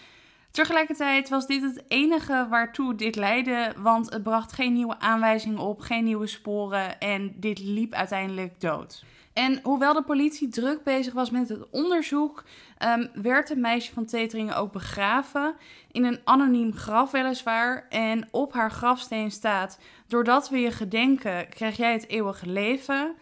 Tegelijkertijd 0.54 1.28
was 1.28 1.46
dit 1.46 1.62
het 1.62 1.84
enige 1.88 2.46
waartoe 2.50 2.94
dit 2.94 3.16
leidde, 3.16 3.72
want 3.76 4.12
het 4.12 4.22
bracht 4.22 4.52
geen 4.52 4.72
nieuwe 4.72 4.98
aanwijzingen 4.98 5.58
op, 5.58 5.80
geen 5.80 6.04
nieuwe 6.04 6.26
sporen 6.26 7.00
en 7.00 7.34
dit 7.36 7.58
liep 7.58 7.92
uiteindelijk 7.92 8.60
dood. 8.60 9.04
En 9.32 9.60
hoewel 9.62 9.92
de 9.92 10.02
politie 10.02 10.48
druk 10.48 10.82
bezig 10.82 11.12
was 11.12 11.30
met 11.30 11.48
het 11.48 11.70
onderzoek, 11.70 12.44
um, 12.98 13.08
werd 13.22 13.48
het 13.48 13.58
meisje 13.58 13.92
van 13.92 14.04
Teteringen 14.04 14.56
ook 14.56 14.72
begraven. 14.72 15.54
In 15.90 16.04
een 16.04 16.20
anoniem 16.24 16.72
graf 16.72 17.10
weliswaar. 17.10 17.86
En 17.88 18.28
op 18.30 18.52
haar 18.52 18.70
grafsteen 18.70 19.30
staat: 19.30 19.78
Doordat 20.06 20.48
we 20.48 20.58
je 20.58 20.70
gedenken, 20.70 21.48
krijg 21.48 21.76
jij 21.76 21.92
het 21.92 22.08
eeuwige 22.08 22.48
leven. 22.48 23.14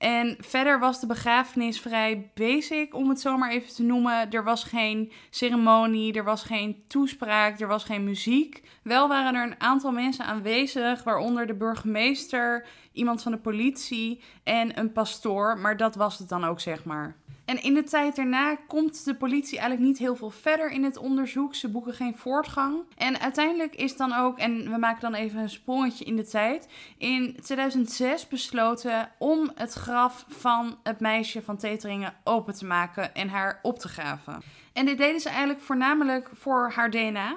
En 0.00 0.36
verder 0.38 0.78
was 0.78 1.00
de 1.00 1.06
begrafenis 1.06 1.80
vrij 1.80 2.30
basic, 2.34 2.94
om 2.94 3.08
het 3.08 3.20
zo 3.20 3.36
maar 3.36 3.50
even 3.50 3.74
te 3.74 3.82
noemen. 3.82 4.30
Er 4.30 4.44
was 4.44 4.64
geen 4.64 5.12
ceremonie, 5.30 6.12
er 6.12 6.24
was 6.24 6.42
geen 6.42 6.84
toespraak, 6.88 7.60
er 7.60 7.68
was 7.68 7.84
geen 7.84 8.04
muziek. 8.04 8.62
Wel 8.82 9.08
waren 9.08 9.34
er 9.34 9.46
een 9.46 9.60
aantal 9.60 9.92
mensen 9.92 10.24
aanwezig, 10.24 11.02
waaronder 11.04 11.46
de 11.46 11.54
burgemeester, 11.54 12.66
iemand 12.92 13.22
van 13.22 13.32
de 13.32 13.38
politie 13.38 14.22
en 14.42 14.78
een 14.78 14.92
pastoor. 14.92 15.58
Maar 15.58 15.76
dat 15.76 15.94
was 15.94 16.18
het 16.18 16.28
dan 16.28 16.44
ook, 16.44 16.60
zeg 16.60 16.84
maar. 16.84 17.16
En 17.50 17.62
in 17.62 17.74
de 17.74 17.82
tijd 17.82 18.16
daarna 18.16 18.56
komt 18.66 19.04
de 19.04 19.14
politie 19.14 19.58
eigenlijk 19.58 19.88
niet 19.88 19.98
heel 19.98 20.16
veel 20.16 20.30
verder 20.30 20.70
in 20.70 20.84
het 20.84 20.96
onderzoek. 20.96 21.54
Ze 21.54 21.68
boeken 21.68 21.94
geen 21.94 22.16
voortgang. 22.16 22.82
En 22.96 23.20
uiteindelijk 23.20 23.74
is 23.74 23.96
dan 23.96 24.12
ook, 24.12 24.38
en 24.38 24.70
we 24.70 24.78
maken 24.78 25.00
dan 25.00 25.14
even 25.14 25.40
een 25.40 25.50
sprongetje 25.50 26.04
in 26.04 26.16
de 26.16 26.26
tijd, 26.26 26.68
in 26.98 27.36
2006 27.42 28.28
besloten 28.28 29.10
om 29.18 29.50
het 29.54 29.72
graf 29.72 30.24
van 30.28 30.78
het 30.82 31.00
meisje 31.00 31.42
van 31.42 31.56
Teteringen 31.56 32.14
open 32.24 32.54
te 32.54 32.66
maken 32.66 33.14
en 33.14 33.28
haar 33.28 33.58
op 33.62 33.78
te 33.78 33.88
graven. 33.88 34.42
En 34.72 34.86
dit 34.86 34.98
deden 34.98 35.20
ze 35.20 35.28
eigenlijk 35.28 35.60
voornamelijk 35.60 36.30
voor 36.32 36.70
haar 36.74 36.90
DNA. 36.90 37.36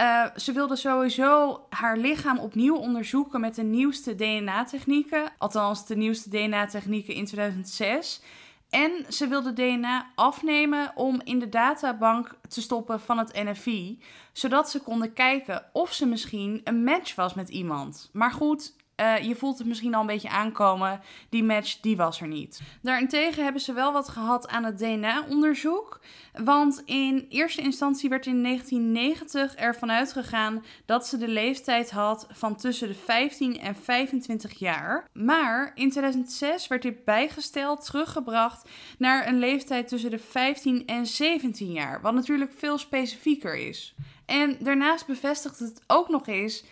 Uh, 0.00 0.26
ze 0.36 0.52
wilde 0.52 0.76
sowieso 0.76 1.60
haar 1.70 1.96
lichaam 1.96 2.38
opnieuw 2.38 2.76
onderzoeken 2.76 3.40
met 3.40 3.54
de 3.54 3.62
nieuwste 3.62 4.14
DNA-technieken. 4.14 5.32
Althans, 5.38 5.86
de 5.86 5.96
nieuwste 5.96 6.28
DNA-technieken 6.28 7.14
in 7.14 7.24
2006. 7.24 8.20
En 8.74 9.04
ze 9.08 9.28
wilde 9.28 9.52
DNA 9.52 10.10
afnemen 10.14 10.92
om 10.94 11.20
in 11.24 11.38
de 11.38 11.48
databank 11.48 12.38
te 12.48 12.60
stoppen 12.60 13.00
van 13.00 13.18
het 13.18 13.32
NFI. 13.32 13.98
Zodat 14.32 14.70
ze 14.70 14.80
konden 14.80 15.12
kijken 15.12 15.64
of 15.72 15.92
ze 15.92 16.06
misschien 16.06 16.60
een 16.64 16.84
match 16.84 17.14
was 17.14 17.34
met 17.34 17.48
iemand. 17.48 18.10
Maar 18.12 18.30
goed, 18.30 18.74
uh, 18.96 19.18
je 19.18 19.34
voelt 19.36 19.58
het 19.58 19.66
misschien 19.66 19.94
al 19.94 20.00
een 20.00 20.06
beetje 20.06 20.28
aankomen. 20.28 21.00
Die 21.28 21.44
match, 21.44 21.80
die 21.80 21.96
was 21.96 22.20
er 22.20 22.28
niet. 22.28 22.60
Daarentegen 22.82 23.42
hebben 23.44 23.62
ze 23.62 23.72
wel 23.72 23.92
wat 23.92 24.08
gehad 24.08 24.48
aan 24.48 24.64
het 24.64 24.78
DNA-onderzoek. 24.78 26.00
Want 26.32 26.82
in 26.84 27.26
eerste 27.28 27.62
instantie 27.62 28.08
werd 28.08 28.26
in 28.26 28.42
1990 28.42 29.54
ervan 29.54 29.90
uitgegaan 29.90 30.64
dat 30.84 31.06
ze 31.06 31.18
de 31.18 31.28
leeftijd 31.28 31.90
had 31.90 32.26
van 32.32 32.56
tussen 32.56 32.88
de 32.88 32.94
15 32.94 33.60
en 33.60 33.76
25 33.76 34.58
jaar. 34.58 35.08
Maar 35.12 35.72
in 35.74 35.90
2006 35.90 36.66
werd 36.66 36.82
dit 36.82 37.04
bijgesteld, 37.04 37.84
teruggebracht 37.84 38.68
naar 38.98 39.28
een 39.28 39.38
leeftijd 39.38 39.88
tussen 39.88 40.10
de 40.10 40.18
15 40.18 40.86
en 40.86 41.06
17 41.06 41.72
jaar. 41.72 42.00
Wat 42.00 42.14
natuurlijk 42.14 42.52
veel 42.56 42.78
specifieker 42.78 43.56
is. 43.56 43.94
En 44.26 44.56
daarnaast 44.60 45.06
bevestigt 45.06 45.58
het 45.58 45.82
ook 45.86 46.08
nog 46.08 46.26
eens 46.26 46.64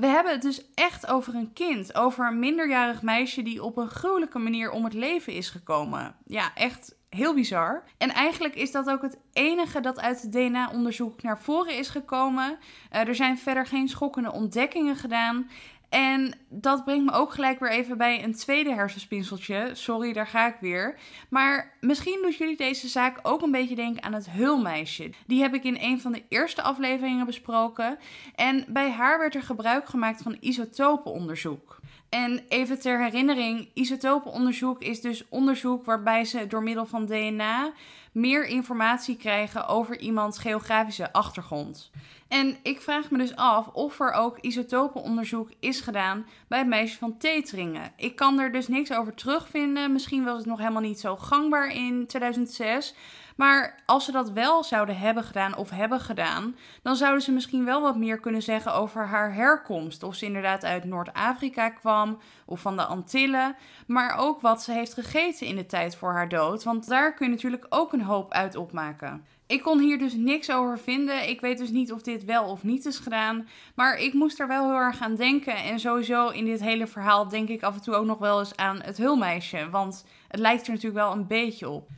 we 0.00 0.06
hebben 0.06 0.32
het 0.32 0.42
dus 0.42 0.70
echt 0.74 1.06
over 1.06 1.34
een 1.34 1.52
kind. 1.52 1.94
Over 1.94 2.26
een 2.26 2.38
minderjarig 2.38 3.02
meisje 3.02 3.42
die 3.42 3.62
op 3.62 3.76
een 3.76 3.88
gruwelijke 3.88 4.38
manier 4.38 4.70
om 4.70 4.84
het 4.84 4.92
leven 4.92 5.32
is 5.32 5.50
gekomen. 5.50 6.14
Ja, 6.26 6.54
echt 6.54 6.96
heel 7.08 7.34
bizar. 7.34 7.84
En 7.96 8.10
eigenlijk 8.10 8.54
is 8.54 8.70
dat 8.70 8.90
ook 8.90 9.02
het 9.02 9.18
enige 9.32 9.80
dat 9.80 10.00
uit 10.00 10.22
het 10.22 10.32
DNA-onderzoek 10.32 11.22
naar 11.22 11.38
voren 11.38 11.76
is 11.76 11.88
gekomen. 11.88 12.58
Uh, 12.92 13.08
er 13.08 13.14
zijn 13.14 13.38
verder 13.38 13.66
geen 13.66 13.88
schokkende 13.88 14.32
ontdekkingen 14.32 14.96
gedaan. 14.96 15.50
En 15.88 16.34
dat 16.48 16.84
brengt 16.84 17.04
me 17.04 17.12
ook 17.12 17.32
gelijk 17.32 17.60
weer 17.60 17.70
even 17.70 17.98
bij 17.98 18.24
een 18.24 18.34
tweede 18.34 18.74
hersenspinseltje. 18.74 19.70
Sorry, 19.72 20.12
daar 20.12 20.26
ga 20.26 20.46
ik 20.46 20.56
weer. 20.60 20.98
Maar 21.28 21.76
misschien 21.80 22.18
doet 22.22 22.36
jullie 22.36 22.56
deze 22.56 22.88
zaak 22.88 23.18
ook 23.22 23.42
een 23.42 23.50
beetje 23.50 23.74
denken 23.74 24.02
aan 24.02 24.12
het 24.12 24.30
hulmeisje. 24.30 25.10
Die 25.26 25.42
heb 25.42 25.54
ik 25.54 25.64
in 25.64 25.76
een 25.80 26.00
van 26.00 26.12
de 26.12 26.22
eerste 26.28 26.62
afleveringen 26.62 27.26
besproken. 27.26 27.98
En 28.34 28.64
bij 28.68 28.90
haar 28.90 29.18
werd 29.18 29.34
er 29.34 29.42
gebruik 29.42 29.86
gemaakt 29.86 30.22
van 30.22 30.36
isotopenonderzoek. 30.40 31.80
En 32.08 32.44
even 32.48 32.80
ter 32.80 33.02
herinnering, 33.02 33.68
isotopenonderzoek 33.74 34.82
is 34.82 35.00
dus 35.00 35.28
onderzoek 35.28 35.84
waarbij 35.84 36.24
ze 36.24 36.46
door 36.46 36.62
middel 36.62 36.86
van 36.86 37.06
DNA 37.06 37.72
meer 38.12 38.46
informatie 38.46 39.16
krijgen 39.16 39.66
over 39.66 39.98
iemands 39.98 40.38
geografische 40.38 41.12
achtergrond. 41.12 41.90
En 42.28 42.56
ik 42.62 42.80
vraag 42.80 43.10
me 43.10 43.18
dus 43.18 43.36
af 43.36 43.68
of 43.68 44.00
er 44.00 44.12
ook 44.12 44.38
isotopenonderzoek 44.38 45.50
is 45.60 45.80
gedaan 45.80 46.26
bij 46.48 46.58
het 46.58 46.68
meisje 46.68 46.98
van 46.98 47.16
Teteringen. 47.16 47.92
Ik 47.96 48.16
kan 48.16 48.38
er 48.38 48.52
dus 48.52 48.68
niks 48.68 48.92
over 48.92 49.14
terugvinden. 49.14 49.92
Misschien 49.92 50.24
was 50.24 50.36
het 50.36 50.46
nog 50.46 50.58
helemaal 50.58 50.82
niet 50.82 51.00
zo 51.00 51.16
gangbaar 51.16 51.74
in 51.74 52.06
2006. 52.06 52.94
Maar 53.38 53.82
als 53.86 54.04
ze 54.04 54.12
dat 54.12 54.30
wel 54.30 54.64
zouden 54.64 54.98
hebben 54.98 55.24
gedaan 55.24 55.56
of 55.56 55.70
hebben 55.70 56.00
gedaan, 56.00 56.56
dan 56.82 56.96
zouden 56.96 57.22
ze 57.22 57.32
misschien 57.32 57.64
wel 57.64 57.82
wat 57.82 57.96
meer 57.96 58.20
kunnen 58.20 58.42
zeggen 58.42 58.74
over 58.74 59.06
haar 59.06 59.34
herkomst. 59.34 60.02
Of 60.02 60.14
ze 60.14 60.24
inderdaad 60.24 60.64
uit 60.64 60.84
Noord-Afrika 60.84 61.68
kwam 61.68 62.18
of 62.46 62.60
van 62.60 62.76
de 62.76 62.84
Antillen. 62.84 63.56
Maar 63.86 64.18
ook 64.18 64.40
wat 64.40 64.62
ze 64.62 64.72
heeft 64.72 64.94
gegeten 64.94 65.46
in 65.46 65.56
de 65.56 65.66
tijd 65.66 65.96
voor 65.96 66.12
haar 66.12 66.28
dood. 66.28 66.64
Want 66.64 66.88
daar 66.88 67.14
kun 67.14 67.26
je 67.26 67.32
natuurlijk 67.32 67.66
ook 67.68 67.92
hoop 68.00 68.32
uit 68.32 68.56
opmaken. 68.56 69.24
Ik 69.46 69.62
kon 69.62 69.78
hier 69.78 69.98
dus 69.98 70.14
niks 70.14 70.50
over 70.50 70.78
vinden. 70.78 71.28
Ik 71.28 71.40
weet 71.40 71.58
dus 71.58 71.70
niet 71.70 71.92
of 71.92 72.02
dit 72.02 72.24
wel 72.24 72.44
of 72.44 72.62
niet 72.62 72.86
is 72.86 72.98
gedaan. 72.98 73.48
Maar 73.74 73.98
ik 73.98 74.12
moest 74.12 74.40
er 74.40 74.48
wel 74.48 74.64
heel 74.64 74.78
erg 74.78 75.00
aan 75.00 75.14
denken. 75.14 75.56
En 75.56 75.80
sowieso 75.80 76.28
in 76.28 76.44
dit 76.44 76.60
hele 76.60 76.86
verhaal 76.86 77.28
denk 77.28 77.48
ik 77.48 77.62
af 77.62 77.74
en 77.74 77.82
toe 77.82 77.94
ook 77.94 78.06
nog 78.06 78.18
wel 78.18 78.38
eens 78.38 78.56
aan 78.56 78.80
het 78.82 78.96
hulmeisje. 78.96 79.70
Want 79.70 80.04
het 80.28 80.40
lijkt 80.40 80.66
er 80.66 80.72
natuurlijk 80.72 81.04
wel 81.04 81.12
een 81.12 81.26
beetje 81.26 81.68
op. 81.68 81.88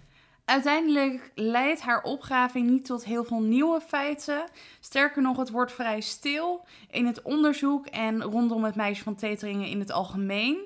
Uiteindelijk 0.45 1.31
leidt 1.35 1.81
haar 1.81 2.03
opgraving 2.03 2.71
niet 2.71 2.85
tot 2.85 3.05
heel 3.05 3.25
veel 3.25 3.41
nieuwe 3.41 3.81
feiten. 3.81 4.45
Sterker 4.81 5.23
nog, 5.23 5.37
het 5.37 5.51
wordt 5.51 5.73
vrij 5.73 6.01
stil 6.01 6.65
in 6.91 7.07
het 7.07 7.23
onderzoek 7.23 7.87
en 7.87 8.23
rondom 8.23 8.65
het 8.65 8.75
meisje 8.75 9.03
van 9.03 9.15
Teteringen 9.15 9.69
in 9.69 9.79
het 9.79 9.93
algemeen. 9.93 10.59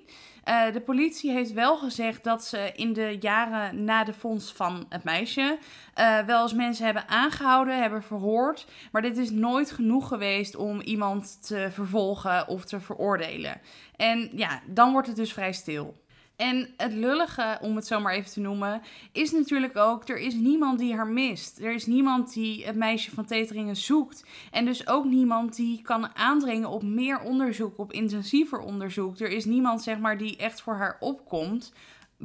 Uh, 0.48 0.72
de 0.72 0.80
politie 0.80 1.30
heeft 1.30 1.52
wel 1.52 1.76
gezegd 1.76 2.24
dat 2.24 2.44
ze 2.44 2.72
in 2.74 2.92
de 2.92 3.16
jaren 3.20 3.84
na 3.84 4.04
de 4.04 4.12
vondst 4.12 4.56
van 4.56 4.86
het 4.88 5.04
meisje 5.04 5.58
uh, 5.98 6.18
wel 6.18 6.42
eens 6.42 6.54
mensen 6.54 6.84
hebben 6.84 7.08
aangehouden, 7.08 7.80
hebben 7.80 8.02
verhoord. 8.02 8.66
Maar 8.92 9.02
dit 9.02 9.16
is 9.16 9.30
nooit 9.30 9.70
genoeg 9.70 10.08
geweest 10.08 10.56
om 10.56 10.80
iemand 10.80 11.46
te 11.46 11.68
vervolgen 11.70 12.48
of 12.48 12.64
te 12.64 12.80
veroordelen. 12.80 13.60
En 13.96 14.30
ja, 14.32 14.60
dan 14.66 14.92
wordt 14.92 15.06
het 15.06 15.16
dus 15.16 15.32
vrij 15.32 15.52
stil. 15.52 16.02
En 16.36 16.68
het 16.76 16.92
lullige, 16.92 17.58
om 17.60 17.76
het 17.76 17.86
zo 17.86 18.00
maar 18.00 18.14
even 18.14 18.30
te 18.30 18.40
noemen, 18.40 18.82
is 19.12 19.30
natuurlijk 19.32 19.76
ook: 19.76 20.08
er 20.08 20.18
is 20.18 20.34
niemand 20.34 20.78
die 20.78 20.94
haar 20.94 21.06
mist. 21.06 21.58
Er 21.58 21.74
is 21.74 21.86
niemand 21.86 22.32
die 22.32 22.66
het 22.66 22.76
meisje 22.76 23.10
van 23.10 23.24
Teteringen 23.24 23.76
zoekt. 23.76 24.24
En 24.50 24.64
dus 24.64 24.86
ook 24.86 25.04
niemand 25.04 25.56
die 25.56 25.82
kan 25.82 26.16
aandringen 26.16 26.68
op 26.68 26.82
meer 26.82 27.20
onderzoek, 27.20 27.78
op 27.78 27.92
intensiever 27.92 28.58
onderzoek. 28.58 29.18
Er 29.18 29.30
is 29.30 29.44
niemand, 29.44 29.82
zeg 29.82 29.98
maar, 29.98 30.18
die 30.18 30.36
echt 30.36 30.62
voor 30.62 30.74
haar 30.74 30.96
opkomt, 31.00 31.72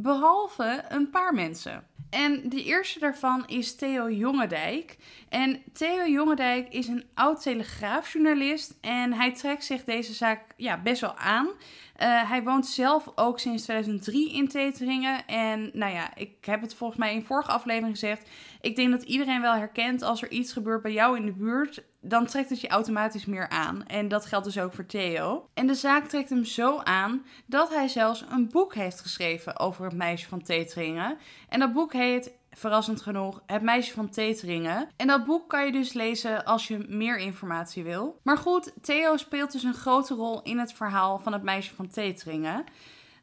behalve 0.01 0.85
een 0.89 1.09
paar 1.09 1.33
mensen. 1.33 1.87
En 2.09 2.49
de 2.49 2.63
eerste 2.63 2.99
daarvan 2.99 3.47
is 3.47 3.75
Theo 3.75 4.09
Jongendijk. 4.11 4.97
En 5.29 5.61
Theo 5.73 6.07
Jongendijk 6.07 6.73
is 6.73 6.87
een 6.87 7.03
oud 7.13 7.41
telegraafjournalist 7.41 8.77
en 8.81 9.13
hij 9.13 9.33
trekt 9.33 9.65
zich 9.65 9.83
deze 9.83 10.13
zaak 10.13 10.41
ja, 10.57 10.81
best 10.81 11.01
wel 11.01 11.15
aan. 11.17 11.47
Uh, 11.47 12.29
hij 12.29 12.43
woont 12.43 12.67
zelf 12.67 13.11
ook 13.15 13.39
sinds 13.39 13.63
2003 13.63 14.33
in 14.33 14.47
Teteringen. 14.47 15.27
En 15.27 15.69
nou 15.73 15.93
ja, 15.93 16.15
ik 16.15 16.45
heb 16.45 16.61
het 16.61 16.75
volgens 16.75 16.99
mij 16.99 17.13
in 17.13 17.25
vorige 17.25 17.51
aflevering 17.51 17.99
gezegd. 17.99 18.29
Ik 18.61 18.75
denk 18.75 18.91
dat 18.91 19.03
iedereen 19.03 19.41
wel 19.41 19.53
herkent 19.53 20.01
als 20.01 20.21
er 20.21 20.31
iets 20.31 20.53
gebeurt 20.53 20.81
bij 20.81 20.93
jou 20.93 21.17
in 21.17 21.25
de 21.25 21.31
buurt. 21.31 21.83
Dan 22.01 22.25
trekt 22.25 22.49
het 22.49 22.61
je 22.61 22.67
automatisch 22.67 23.25
meer 23.25 23.49
aan. 23.49 23.85
En 23.85 24.07
dat 24.07 24.25
geldt 24.25 24.45
dus 24.45 24.59
ook 24.59 24.73
voor 24.73 24.85
Theo. 24.85 25.49
En 25.53 25.67
de 25.67 25.73
zaak 25.73 26.07
trekt 26.07 26.29
hem 26.29 26.45
zo 26.45 26.77
aan 26.77 27.25
dat 27.45 27.69
hij 27.69 27.87
zelfs 27.87 28.25
een 28.29 28.49
boek 28.49 28.75
heeft 28.75 29.01
geschreven 29.01 29.59
over 29.59 29.85
het 29.85 29.95
meisje 29.95 30.27
van 30.27 30.41
Teteringen. 30.41 31.17
En 31.49 31.59
dat 31.59 31.73
boek 31.73 31.93
heet 31.93 32.37
verrassend 32.51 33.01
genoeg, 33.01 33.41
Het 33.45 33.61
Meisje 33.61 33.93
van 33.93 34.09
Teteringen. 34.09 34.89
En 34.95 35.07
dat 35.07 35.25
boek 35.25 35.49
kan 35.49 35.65
je 35.65 35.71
dus 35.71 35.93
lezen 35.93 36.45
als 36.45 36.67
je 36.67 36.85
meer 36.87 37.17
informatie 37.17 37.83
wil. 37.83 38.19
Maar 38.23 38.37
goed, 38.37 38.73
Theo 38.81 39.17
speelt 39.17 39.51
dus 39.51 39.63
een 39.63 39.73
grote 39.73 40.13
rol 40.13 40.41
in 40.41 40.57
het 40.57 40.73
verhaal 40.73 41.19
van 41.19 41.33
Het 41.33 41.43
Meisje 41.43 41.75
van 41.75 41.87
Teteringen. 41.87 42.63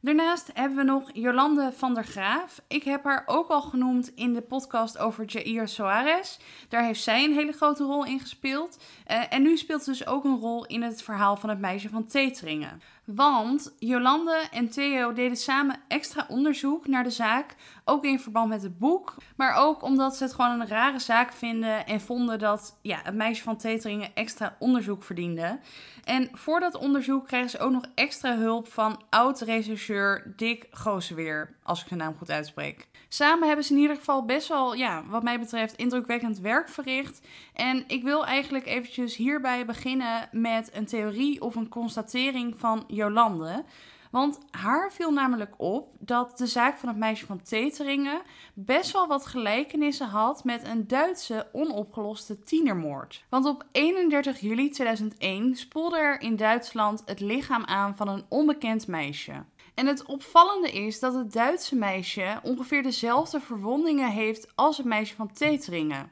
Daarnaast 0.07 0.51
hebben 0.55 0.77
we 0.77 0.85
nog 0.85 1.11
Jolande 1.13 1.73
van 1.73 1.95
der 1.95 2.05
Graaf. 2.05 2.61
Ik 2.69 2.83
heb 2.83 3.05
haar 3.05 3.23
ook 3.27 3.49
al 3.49 3.63
genoemd 3.63 4.13
in 4.15 4.33
de 4.33 4.41
podcast 4.41 4.99
over 4.99 5.25
Jair 5.25 5.69
Soares. 5.69 6.39
Daar 6.69 6.85
heeft 6.85 7.03
zij 7.03 7.25
een 7.25 7.33
hele 7.33 7.53
grote 7.53 7.85
rol 7.85 8.05
in 8.05 8.21
gespeeld. 8.21 8.79
Uh, 9.11 9.33
en 9.33 9.43
nu 9.43 9.57
speelt 9.57 9.83
ze 9.83 9.91
dus 9.91 10.07
ook 10.07 10.25
een 10.25 10.39
rol 10.39 10.67
in 10.67 10.83
het 10.83 11.03
verhaal 11.03 11.37
van 11.37 11.49
het 11.49 11.59
meisje 11.59 11.89
van 11.89 12.07
Teteringen. 12.07 12.81
Want 13.07 13.75
Jolande 13.79 14.49
en 14.51 14.71
Theo 14.71 15.13
deden 15.13 15.37
samen 15.37 15.77
extra 15.89 16.27
onderzoek 16.29 16.87
naar 16.87 17.05
de 17.05 17.11
zaak. 17.11 17.55
Ook 17.85 18.05
in 18.05 18.21
verband 18.21 18.49
met 18.49 18.63
het 18.63 18.79
boek. 18.79 19.15
Maar 19.37 19.55
ook 19.55 19.83
omdat 19.83 20.17
ze 20.17 20.23
het 20.23 20.33
gewoon 20.33 20.61
een 20.61 20.67
rare 20.67 20.99
zaak 20.99 21.33
vinden. 21.33 21.87
En 21.87 22.01
vonden 22.01 22.39
dat 22.39 22.79
ja, 22.83 23.01
het 23.03 23.15
meisje 23.15 23.43
van 23.43 23.57
Teteringen 23.57 24.15
extra 24.15 24.57
onderzoek 24.59 25.03
verdiende. 25.03 25.59
En 26.05 26.29
voor 26.33 26.61
dat 26.61 26.75
onderzoek 26.75 27.27
kregen 27.27 27.51
ze 27.51 27.59
ook 27.59 27.73
nog 27.73 27.85
extra 27.95 28.37
hulp 28.37 28.69
van 28.73 29.03
oud-rechercheur 29.11 30.35
Dick 30.37 30.67
Gooseweer. 30.71 31.57
Als 31.63 31.81
ik 31.81 31.87
zijn 31.87 32.01
naam 32.01 32.17
goed 32.17 32.31
uitspreek. 32.31 32.89
Samen 33.09 33.47
hebben 33.47 33.65
ze 33.65 33.75
in 33.75 33.81
ieder 33.81 33.97
geval 33.97 34.25
best 34.25 34.49
wel, 34.49 34.75
ja, 34.75 35.05
wat 35.09 35.23
mij 35.23 35.39
betreft, 35.39 35.77
indrukwekkend 35.77 36.39
werk 36.39 36.69
verricht. 36.69 37.27
En 37.55 37.85
ik 37.87 38.03
wil 38.03 38.27
eigenlijk 38.27 38.67
eventjes 38.67 39.17
hierbij 39.17 39.67
beginnen 39.67 40.29
met 40.33 40.71
een 40.75 40.87
theorie 40.87 41.43
of 41.43 41.55
een 41.55 41.69
constatering 41.69 42.59
van 42.59 42.85
Jolande. 42.97 43.65
Want 44.11 44.39
haar 44.51 44.93
viel 44.93 45.11
namelijk 45.11 45.55
op 45.57 45.89
dat 45.99 46.39
de 46.39 46.47
zaak 46.47 46.79
van 46.79 46.89
het 46.89 46.99
meisje 46.99 47.27
van 47.27 47.43
Teteringen 47.43 48.21
best 48.55 48.93
wel 48.93 49.07
wat 49.07 49.27
gelijkenissen 49.27 50.09
had 50.09 50.45
met 50.45 50.67
een 50.67 50.87
Duitse 50.87 51.49
onopgeloste 51.53 52.39
tienermoord. 52.39 53.25
Want 53.29 53.47
op 53.47 53.65
31 53.73 54.41
juli 54.41 54.71
2001 54.71 55.57
spoelde 55.57 55.99
er 55.99 56.21
in 56.21 56.37
Duitsland 56.37 57.03
het 57.05 57.21
lichaam 57.21 57.65
aan 57.65 57.97
van 57.97 58.09
een 58.09 58.25
onbekend 58.29 58.87
meisje. 58.87 59.45
En 59.75 59.87
het 59.87 60.05
opvallende 60.05 60.71
is 60.71 61.01
dat 61.01 61.15
het 61.15 61.33
Duitse 61.33 61.77
meisje 61.77 62.41
ongeveer 62.43 62.83
dezelfde 62.83 63.41
verwondingen 63.41 64.11
heeft 64.11 64.53
als 64.55 64.77
het 64.77 64.87
meisje 64.87 65.15
van 65.15 65.33
Teteringen. 65.33 66.11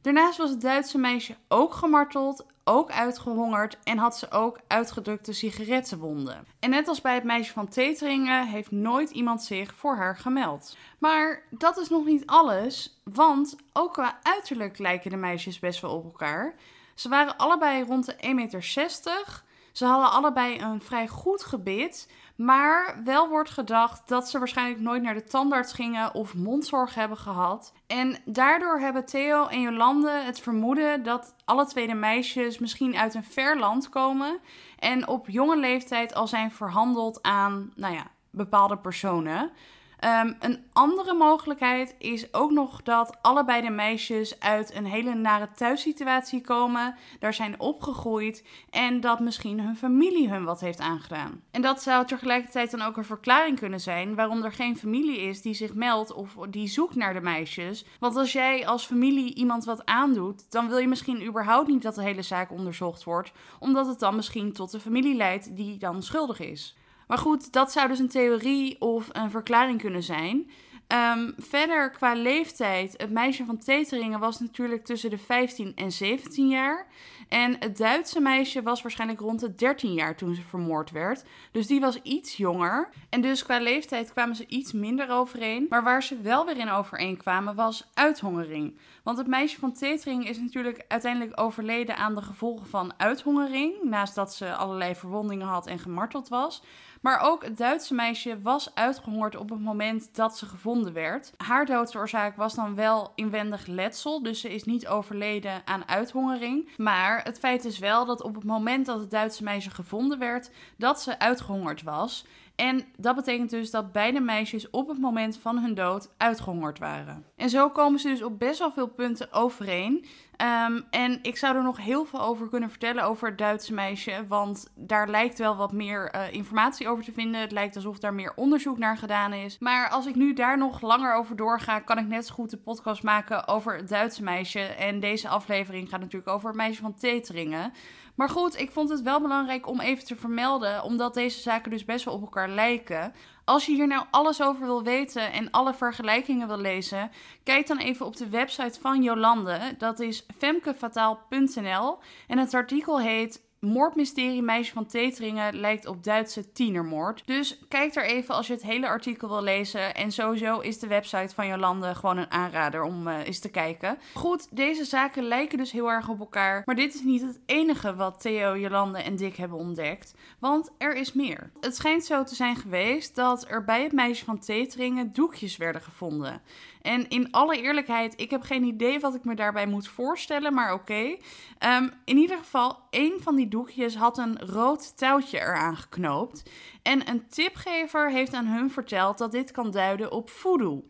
Daarnaast 0.00 0.38
was 0.38 0.50
het 0.50 0.60
Duitse 0.60 0.98
meisje 0.98 1.36
ook 1.48 1.74
gemarteld, 1.74 2.46
ook 2.64 2.90
uitgehongerd 2.90 3.78
en 3.84 3.98
had 3.98 4.18
ze 4.18 4.30
ook 4.30 4.60
uitgedrukte 4.66 5.32
sigarettenwonden. 5.32 6.46
En 6.60 6.70
net 6.70 6.88
als 6.88 7.00
bij 7.00 7.14
het 7.14 7.24
meisje 7.24 7.52
van 7.52 7.68
Teteringen 7.68 8.46
heeft 8.48 8.70
nooit 8.70 9.10
iemand 9.10 9.42
zich 9.42 9.74
voor 9.74 9.96
haar 9.96 10.16
gemeld. 10.16 10.76
Maar 10.98 11.42
dat 11.50 11.78
is 11.78 11.88
nog 11.88 12.04
niet 12.04 12.26
alles, 12.26 13.00
want 13.04 13.56
ook 13.72 13.92
qua 13.92 14.18
uiterlijk 14.22 14.78
lijken 14.78 15.10
de 15.10 15.16
meisjes 15.16 15.58
best 15.58 15.80
wel 15.80 15.94
op 15.94 16.04
elkaar. 16.04 16.54
Ze 16.94 17.08
waren 17.08 17.36
allebei 17.36 17.84
rond 17.84 18.06
de 18.06 18.14
1,60 18.14 18.34
meter. 18.34 19.42
Ze 19.74 19.84
hadden 19.84 20.10
allebei 20.10 20.60
een 20.60 20.80
vrij 20.80 21.08
goed 21.08 21.44
gebit. 21.44 22.08
Maar 22.36 23.00
wel 23.04 23.28
wordt 23.28 23.50
gedacht 23.50 24.08
dat 24.08 24.28
ze 24.28 24.38
waarschijnlijk 24.38 24.80
nooit 24.80 25.02
naar 25.02 25.14
de 25.14 25.24
tandarts 25.24 25.72
gingen 25.72 26.14
of 26.14 26.34
mondzorg 26.34 26.94
hebben 26.94 27.18
gehad. 27.18 27.72
En 27.86 28.18
daardoor 28.24 28.78
hebben 28.78 29.06
Theo 29.06 29.46
en 29.46 29.60
Jolande 29.60 30.10
het 30.10 30.40
vermoeden 30.40 31.02
dat 31.02 31.34
alle 31.44 31.66
tweede 31.66 31.94
meisjes 31.94 32.58
misschien 32.58 32.96
uit 32.96 33.14
een 33.14 33.24
ver 33.24 33.58
land 33.58 33.88
komen. 33.88 34.38
En 34.78 35.08
op 35.08 35.28
jonge 35.28 35.56
leeftijd 35.56 36.14
al 36.14 36.26
zijn 36.26 36.50
verhandeld 36.50 37.22
aan, 37.22 37.72
nou 37.74 37.94
ja, 37.94 38.06
bepaalde 38.30 38.78
personen. 38.78 39.50
Ehm, 39.98 40.32
een 40.40 40.64
andere 40.72 41.14
mogelijkheid 41.14 41.94
is 41.98 42.34
ook 42.34 42.50
nog 42.50 42.82
dat 42.82 43.18
allebei 43.22 43.62
de 43.62 43.70
meisjes 43.70 44.40
uit 44.40 44.74
een 44.74 44.86
hele 44.86 45.14
nare 45.14 45.48
thuissituatie 45.56 46.40
komen, 46.40 46.94
daar 47.18 47.34
zijn 47.34 47.60
opgegroeid 47.60 48.44
en 48.70 49.00
dat 49.00 49.20
misschien 49.20 49.60
hun 49.60 49.76
familie 49.76 50.28
hun 50.28 50.44
wat 50.44 50.60
heeft 50.60 50.80
aangedaan. 50.80 51.42
En 51.50 51.62
dat 51.62 51.82
zou 51.82 52.06
tegelijkertijd 52.06 52.70
dan 52.70 52.82
ook 52.82 52.96
een 52.96 53.04
verklaring 53.04 53.58
kunnen 53.58 53.80
zijn 53.80 54.14
waarom 54.14 54.42
er 54.42 54.52
geen 54.52 54.76
familie 54.76 55.20
is 55.20 55.42
die 55.42 55.54
zich 55.54 55.74
meldt 55.74 56.12
of 56.12 56.36
die 56.50 56.68
zoekt 56.68 56.94
naar 56.94 57.14
de 57.14 57.20
meisjes. 57.20 57.84
Want 57.98 58.16
als 58.16 58.32
jij 58.32 58.66
als 58.66 58.86
familie 58.86 59.34
iemand 59.34 59.64
wat 59.64 59.84
aandoet, 59.84 60.50
dan 60.50 60.68
wil 60.68 60.78
je 60.78 60.88
misschien 60.88 61.26
überhaupt 61.26 61.68
niet 61.68 61.82
dat 61.82 61.94
de 61.94 62.02
hele 62.02 62.22
zaak 62.22 62.50
onderzocht 62.50 63.04
wordt, 63.04 63.32
omdat 63.58 63.86
het 63.86 63.98
dan 63.98 64.16
misschien 64.16 64.52
tot 64.52 64.70
de 64.70 64.80
familie 64.80 65.14
leidt 65.14 65.56
die 65.56 65.78
dan 65.78 66.02
schuldig 66.02 66.40
is. 66.40 66.76
Maar 67.06 67.18
goed, 67.18 67.52
dat 67.52 67.72
zou 67.72 67.88
dus 67.88 67.98
een 67.98 68.08
theorie 68.08 68.80
of 68.80 69.08
een 69.12 69.30
verklaring 69.30 69.80
kunnen 69.80 70.02
zijn. 70.02 70.50
Ehm, 70.86 71.30
verder 71.36 71.90
qua 71.90 72.14
leeftijd, 72.14 72.94
het 72.96 73.10
meisje 73.10 73.44
van 73.44 73.58
Teteringen 73.58 74.20
was 74.20 74.40
natuurlijk 74.40 74.84
tussen 74.84 75.10
de 75.10 75.18
15 75.18 75.72
en 75.74 75.92
17 75.92 76.48
jaar. 76.48 76.86
En 77.28 77.56
het 77.58 77.76
Duitse 77.76 78.20
meisje 78.20 78.62
was 78.62 78.82
waarschijnlijk 78.82 79.20
rond 79.20 79.40
de 79.40 79.54
13 79.54 79.92
jaar 79.92 80.16
toen 80.16 80.34
ze 80.34 80.42
vermoord 80.42 80.90
werd. 80.90 81.24
Dus 81.52 81.66
die 81.66 81.80
was 81.80 82.02
iets 82.02 82.36
jonger. 82.36 82.88
En 83.08 83.20
dus 83.20 83.42
qua 83.42 83.58
leeftijd 83.58 84.12
kwamen 84.12 84.36
ze 84.36 84.46
iets 84.46 84.72
minder 84.72 85.10
overeen. 85.10 85.66
Maar 85.68 85.82
waar 85.82 86.02
ze 86.02 86.20
wel 86.20 86.46
weer 86.46 86.58
in 86.58 86.70
overeenkwamen 86.70 87.54
was 87.54 87.90
uithongering. 87.94 88.78
Want 89.02 89.18
het 89.18 89.26
meisje 89.26 89.58
van 89.58 89.72
Tetering 89.72 90.28
is 90.28 90.38
natuurlijk 90.38 90.84
uiteindelijk 90.88 91.40
overleden 91.40 91.96
aan 91.96 92.14
de 92.14 92.22
gevolgen 92.22 92.66
van 92.66 92.92
uithongering. 92.96 93.82
Naast 93.82 94.14
dat 94.14 94.34
ze 94.34 94.54
allerlei 94.54 94.94
verwondingen 94.94 95.46
had 95.46 95.66
en 95.66 95.78
gemarteld 95.78 96.28
was. 96.28 96.62
Maar 97.04 97.20
ook 97.20 97.44
het 97.44 97.56
Duitse 97.56 97.94
meisje 97.94 98.40
was 98.40 98.74
uitgehongerd 98.74 99.36
op 99.36 99.50
het 99.50 99.60
moment 99.60 100.14
dat 100.14 100.38
ze 100.38 100.46
gevonden 100.46 100.92
werd. 100.92 101.32
Haar 101.36 101.66
doodsoorzaak 101.66 102.36
was 102.36 102.54
dan 102.54 102.74
wel 102.74 103.12
inwendig 103.14 103.66
letsel, 103.66 104.22
dus 104.22 104.40
ze 104.40 104.54
is 104.54 104.64
niet 104.64 104.86
overleden 104.86 105.62
aan 105.64 105.88
uithongering. 105.88 106.68
Maar 106.76 107.24
het 107.24 107.38
feit 107.38 107.64
is 107.64 107.78
wel 107.78 108.04
dat 108.04 108.22
op 108.22 108.34
het 108.34 108.44
moment 108.44 108.86
dat 108.86 108.98
het 108.98 109.10
Duitse 109.10 109.42
meisje 109.42 109.70
gevonden 109.70 110.18
werd, 110.18 110.50
dat 110.76 111.00
ze 111.00 111.18
uitgehongerd 111.18 111.82
was. 111.82 112.24
En 112.56 112.84
dat 112.96 113.16
betekent 113.16 113.50
dus 113.50 113.70
dat 113.70 113.92
beide 113.92 114.20
meisjes 114.20 114.70
op 114.70 114.88
het 114.88 114.98
moment 114.98 115.38
van 115.38 115.58
hun 115.58 115.74
dood 115.74 116.10
uitgehongerd 116.16 116.78
waren. 116.78 117.24
En 117.36 117.50
zo 117.50 117.70
komen 117.70 118.00
ze 118.00 118.08
dus 118.08 118.22
op 118.22 118.38
best 118.38 118.58
wel 118.58 118.72
veel 118.72 118.88
punten 118.88 119.32
overeen. 119.32 120.04
Ehm, 120.36 120.80
en 120.90 121.18
ik 121.22 121.36
zou 121.36 121.56
er 121.56 121.62
nog 121.62 121.76
heel 121.76 122.04
veel 122.04 122.20
over 122.20 122.48
kunnen 122.48 122.70
vertellen 122.70 123.04
over 123.04 123.28
het 123.28 123.38
Duitse 123.38 123.74
meisje. 123.74 124.24
Want 124.28 124.72
daar 124.74 125.08
lijkt 125.08 125.38
wel 125.38 125.56
wat 125.56 125.72
meer 125.72 126.14
uh, 126.14 126.32
informatie 126.32 126.88
over 126.88 127.04
te 127.04 127.12
vinden. 127.12 127.40
Het 127.40 127.52
lijkt 127.52 127.76
alsof 127.76 127.98
daar 127.98 128.14
meer 128.14 128.32
onderzoek 128.36 128.78
naar 128.78 128.96
gedaan 128.96 129.32
is. 129.32 129.58
Maar 129.58 129.88
als 129.88 130.06
ik 130.06 130.14
nu 130.14 130.32
daar 130.32 130.58
nog 130.58 130.80
langer 130.80 131.14
over 131.14 131.36
doorga, 131.36 131.78
kan 131.78 131.98
ik 131.98 132.06
net 132.06 132.26
zo 132.26 132.34
goed 132.34 132.50
de 132.50 132.56
podcast 132.56 133.02
maken 133.02 133.48
over 133.48 133.76
het 133.76 133.88
Duitse 133.88 134.22
meisje. 134.22 134.60
En 134.60 135.00
deze 135.00 135.28
aflevering 135.28 135.88
gaat 135.88 136.00
natuurlijk 136.00 136.32
over 136.32 136.48
het 136.48 136.56
meisje 136.56 136.80
van 136.80 136.94
Teteringen. 136.94 137.72
Maar 138.14 138.28
goed, 138.28 138.58
ik 138.58 138.70
vond 138.70 138.88
het 138.88 139.02
wel 139.02 139.20
belangrijk 139.20 139.68
om 139.68 139.80
even 139.80 140.04
te 140.04 140.16
vermelden, 140.16 140.82
omdat 140.82 141.14
deze 141.14 141.40
zaken 141.40 141.70
dus 141.70 141.84
best 141.84 142.04
wel 142.04 142.14
op 142.14 142.20
elkaar 142.20 142.48
lijken. 142.48 143.12
Als 143.44 143.66
je 143.66 143.72
hier 143.72 143.86
nou 143.86 144.04
alles 144.10 144.42
over 144.42 144.66
wil 144.66 144.82
weten 144.82 145.32
en 145.32 145.50
alle 145.50 145.74
vergelijkingen 145.74 146.48
wil 146.48 146.58
lezen, 146.58 147.10
kijk 147.42 147.66
dan 147.66 147.78
even 147.78 148.06
op 148.06 148.16
de 148.16 148.28
website 148.28 148.80
van 148.80 149.02
Jolande. 149.02 149.74
Dat 149.78 150.00
is 150.00 150.26
femkefataal.nl 150.38 151.98
en 152.28 152.38
het 152.38 152.54
artikel 152.54 153.00
heet 153.00 153.43
Moordmysterie 153.64 154.42
meisje 154.42 154.72
van 154.72 154.86
Teteringen 154.86 155.56
lijkt 155.56 155.86
op 155.86 156.04
Duitse 156.04 156.52
tienermoord. 156.52 157.22
Dus 157.26 157.58
kijk 157.68 157.94
er 157.94 158.04
even 158.04 158.34
als 158.34 158.46
je 158.46 158.52
het 158.52 158.62
hele 158.62 158.88
artikel 158.88 159.28
wil 159.28 159.42
lezen. 159.42 159.94
En 159.94 160.12
sowieso 160.12 160.60
is 160.60 160.78
de 160.78 160.86
website 160.86 161.34
van 161.34 161.46
Jolande 161.46 161.94
gewoon 161.94 162.16
een 162.16 162.30
aanrader 162.30 162.82
om 162.82 163.08
uh, 163.08 163.26
eens 163.26 163.38
te 163.38 163.50
kijken. 163.50 163.98
Goed, 164.14 164.56
deze 164.56 164.84
zaken 164.84 165.22
lijken 165.22 165.58
dus 165.58 165.72
heel 165.72 165.90
erg 165.90 166.08
op 166.08 166.20
elkaar. 166.20 166.62
Maar 166.64 166.74
dit 166.74 166.94
is 166.94 167.02
niet 167.02 167.22
het 167.22 167.40
enige 167.46 167.94
wat 167.94 168.20
Theo, 168.20 168.56
Jolande 168.56 168.98
en 168.98 169.16
Dick 169.16 169.36
hebben 169.36 169.58
ontdekt. 169.58 170.14
Want 170.38 170.70
er 170.78 170.96
is 170.96 171.12
meer. 171.12 171.50
Het 171.60 171.76
schijnt 171.76 172.04
zo 172.04 172.24
te 172.24 172.34
zijn 172.34 172.56
geweest 172.56 173.14
dat 173.14 173.46
er 173.48 173.64
bij 173.64 173.82
het 173.82 173.92
meisje 173.92 174.24
van 174.24 174.38
Teteringen 174.38 175.12
doekjes 175.12 175.56
werden 175.56 175.82
gevonden. 175.82 176.42
En 176.84 177.08
in 177.08 177.30
alle 177.32 177.62
eerlijkheid, 177.62 178.20
ik 178.20 178.30
heb 178.30 178.42
geen 178.42 178.64
idee 178.64 179.00
wat 179.00 179.14
ik 179.14 179.24
me 179.24 179.34
daarbij 179.34 179.66
moet 179.66 179.88
voorstellen, 179.88 180.54
maar 180.54 180.72
oké. 180.72 181.16
Ehm, 181.58 181.88
in 182.04 182.16
ieder 182.16 182.38
geval, 182.38 182.78
één 182.90 183.22
van 183.22 183.36
die 183.36 183.48
doekjes 183.48 183.96
had 183.96 184.18
een 184.18 184.38
rood 184.38 184.96
touwtje 184.96 185.40
eraan 185.40 185.76
geknoopt. 185.76 186.50
En 186.82 187.08
een 187.08 187.28
tipgever 187.28 188.10
heeft 188.10 188.34
aan 188.34 188.46
hun 188.46 188.70
verteld 188.70 189.18
dat 189.18 189.32
dit 189.32 189.50
kan 189.50 189.70
duiden 189.70 190.12
op 190.12 190.30
voodoo. 190.30 190.84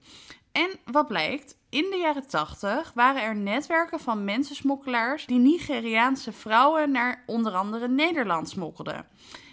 En 0.53 0.71
wat 0.85 1.07
blijkt? 1.07 1.59
In 1.69 1.87
de 1.91 1.97
jaren 1.97 2.29
80 2.29 2.93
waren 2.95 3.23
er 3.23 3.37
netwerken 3.37 4.01
van 4.01 4.25
mensensmokkelaars 4.25 5.27
die 5.27 5.39
Nigeriaanse 5.39 6.33
vrouwen 6.33 6.91
naar 6.91 7.23
onder 7.27 7.53
andere 7.53 7.89
Nederland 7.89 8.49
smokkelden. 8.49 9.07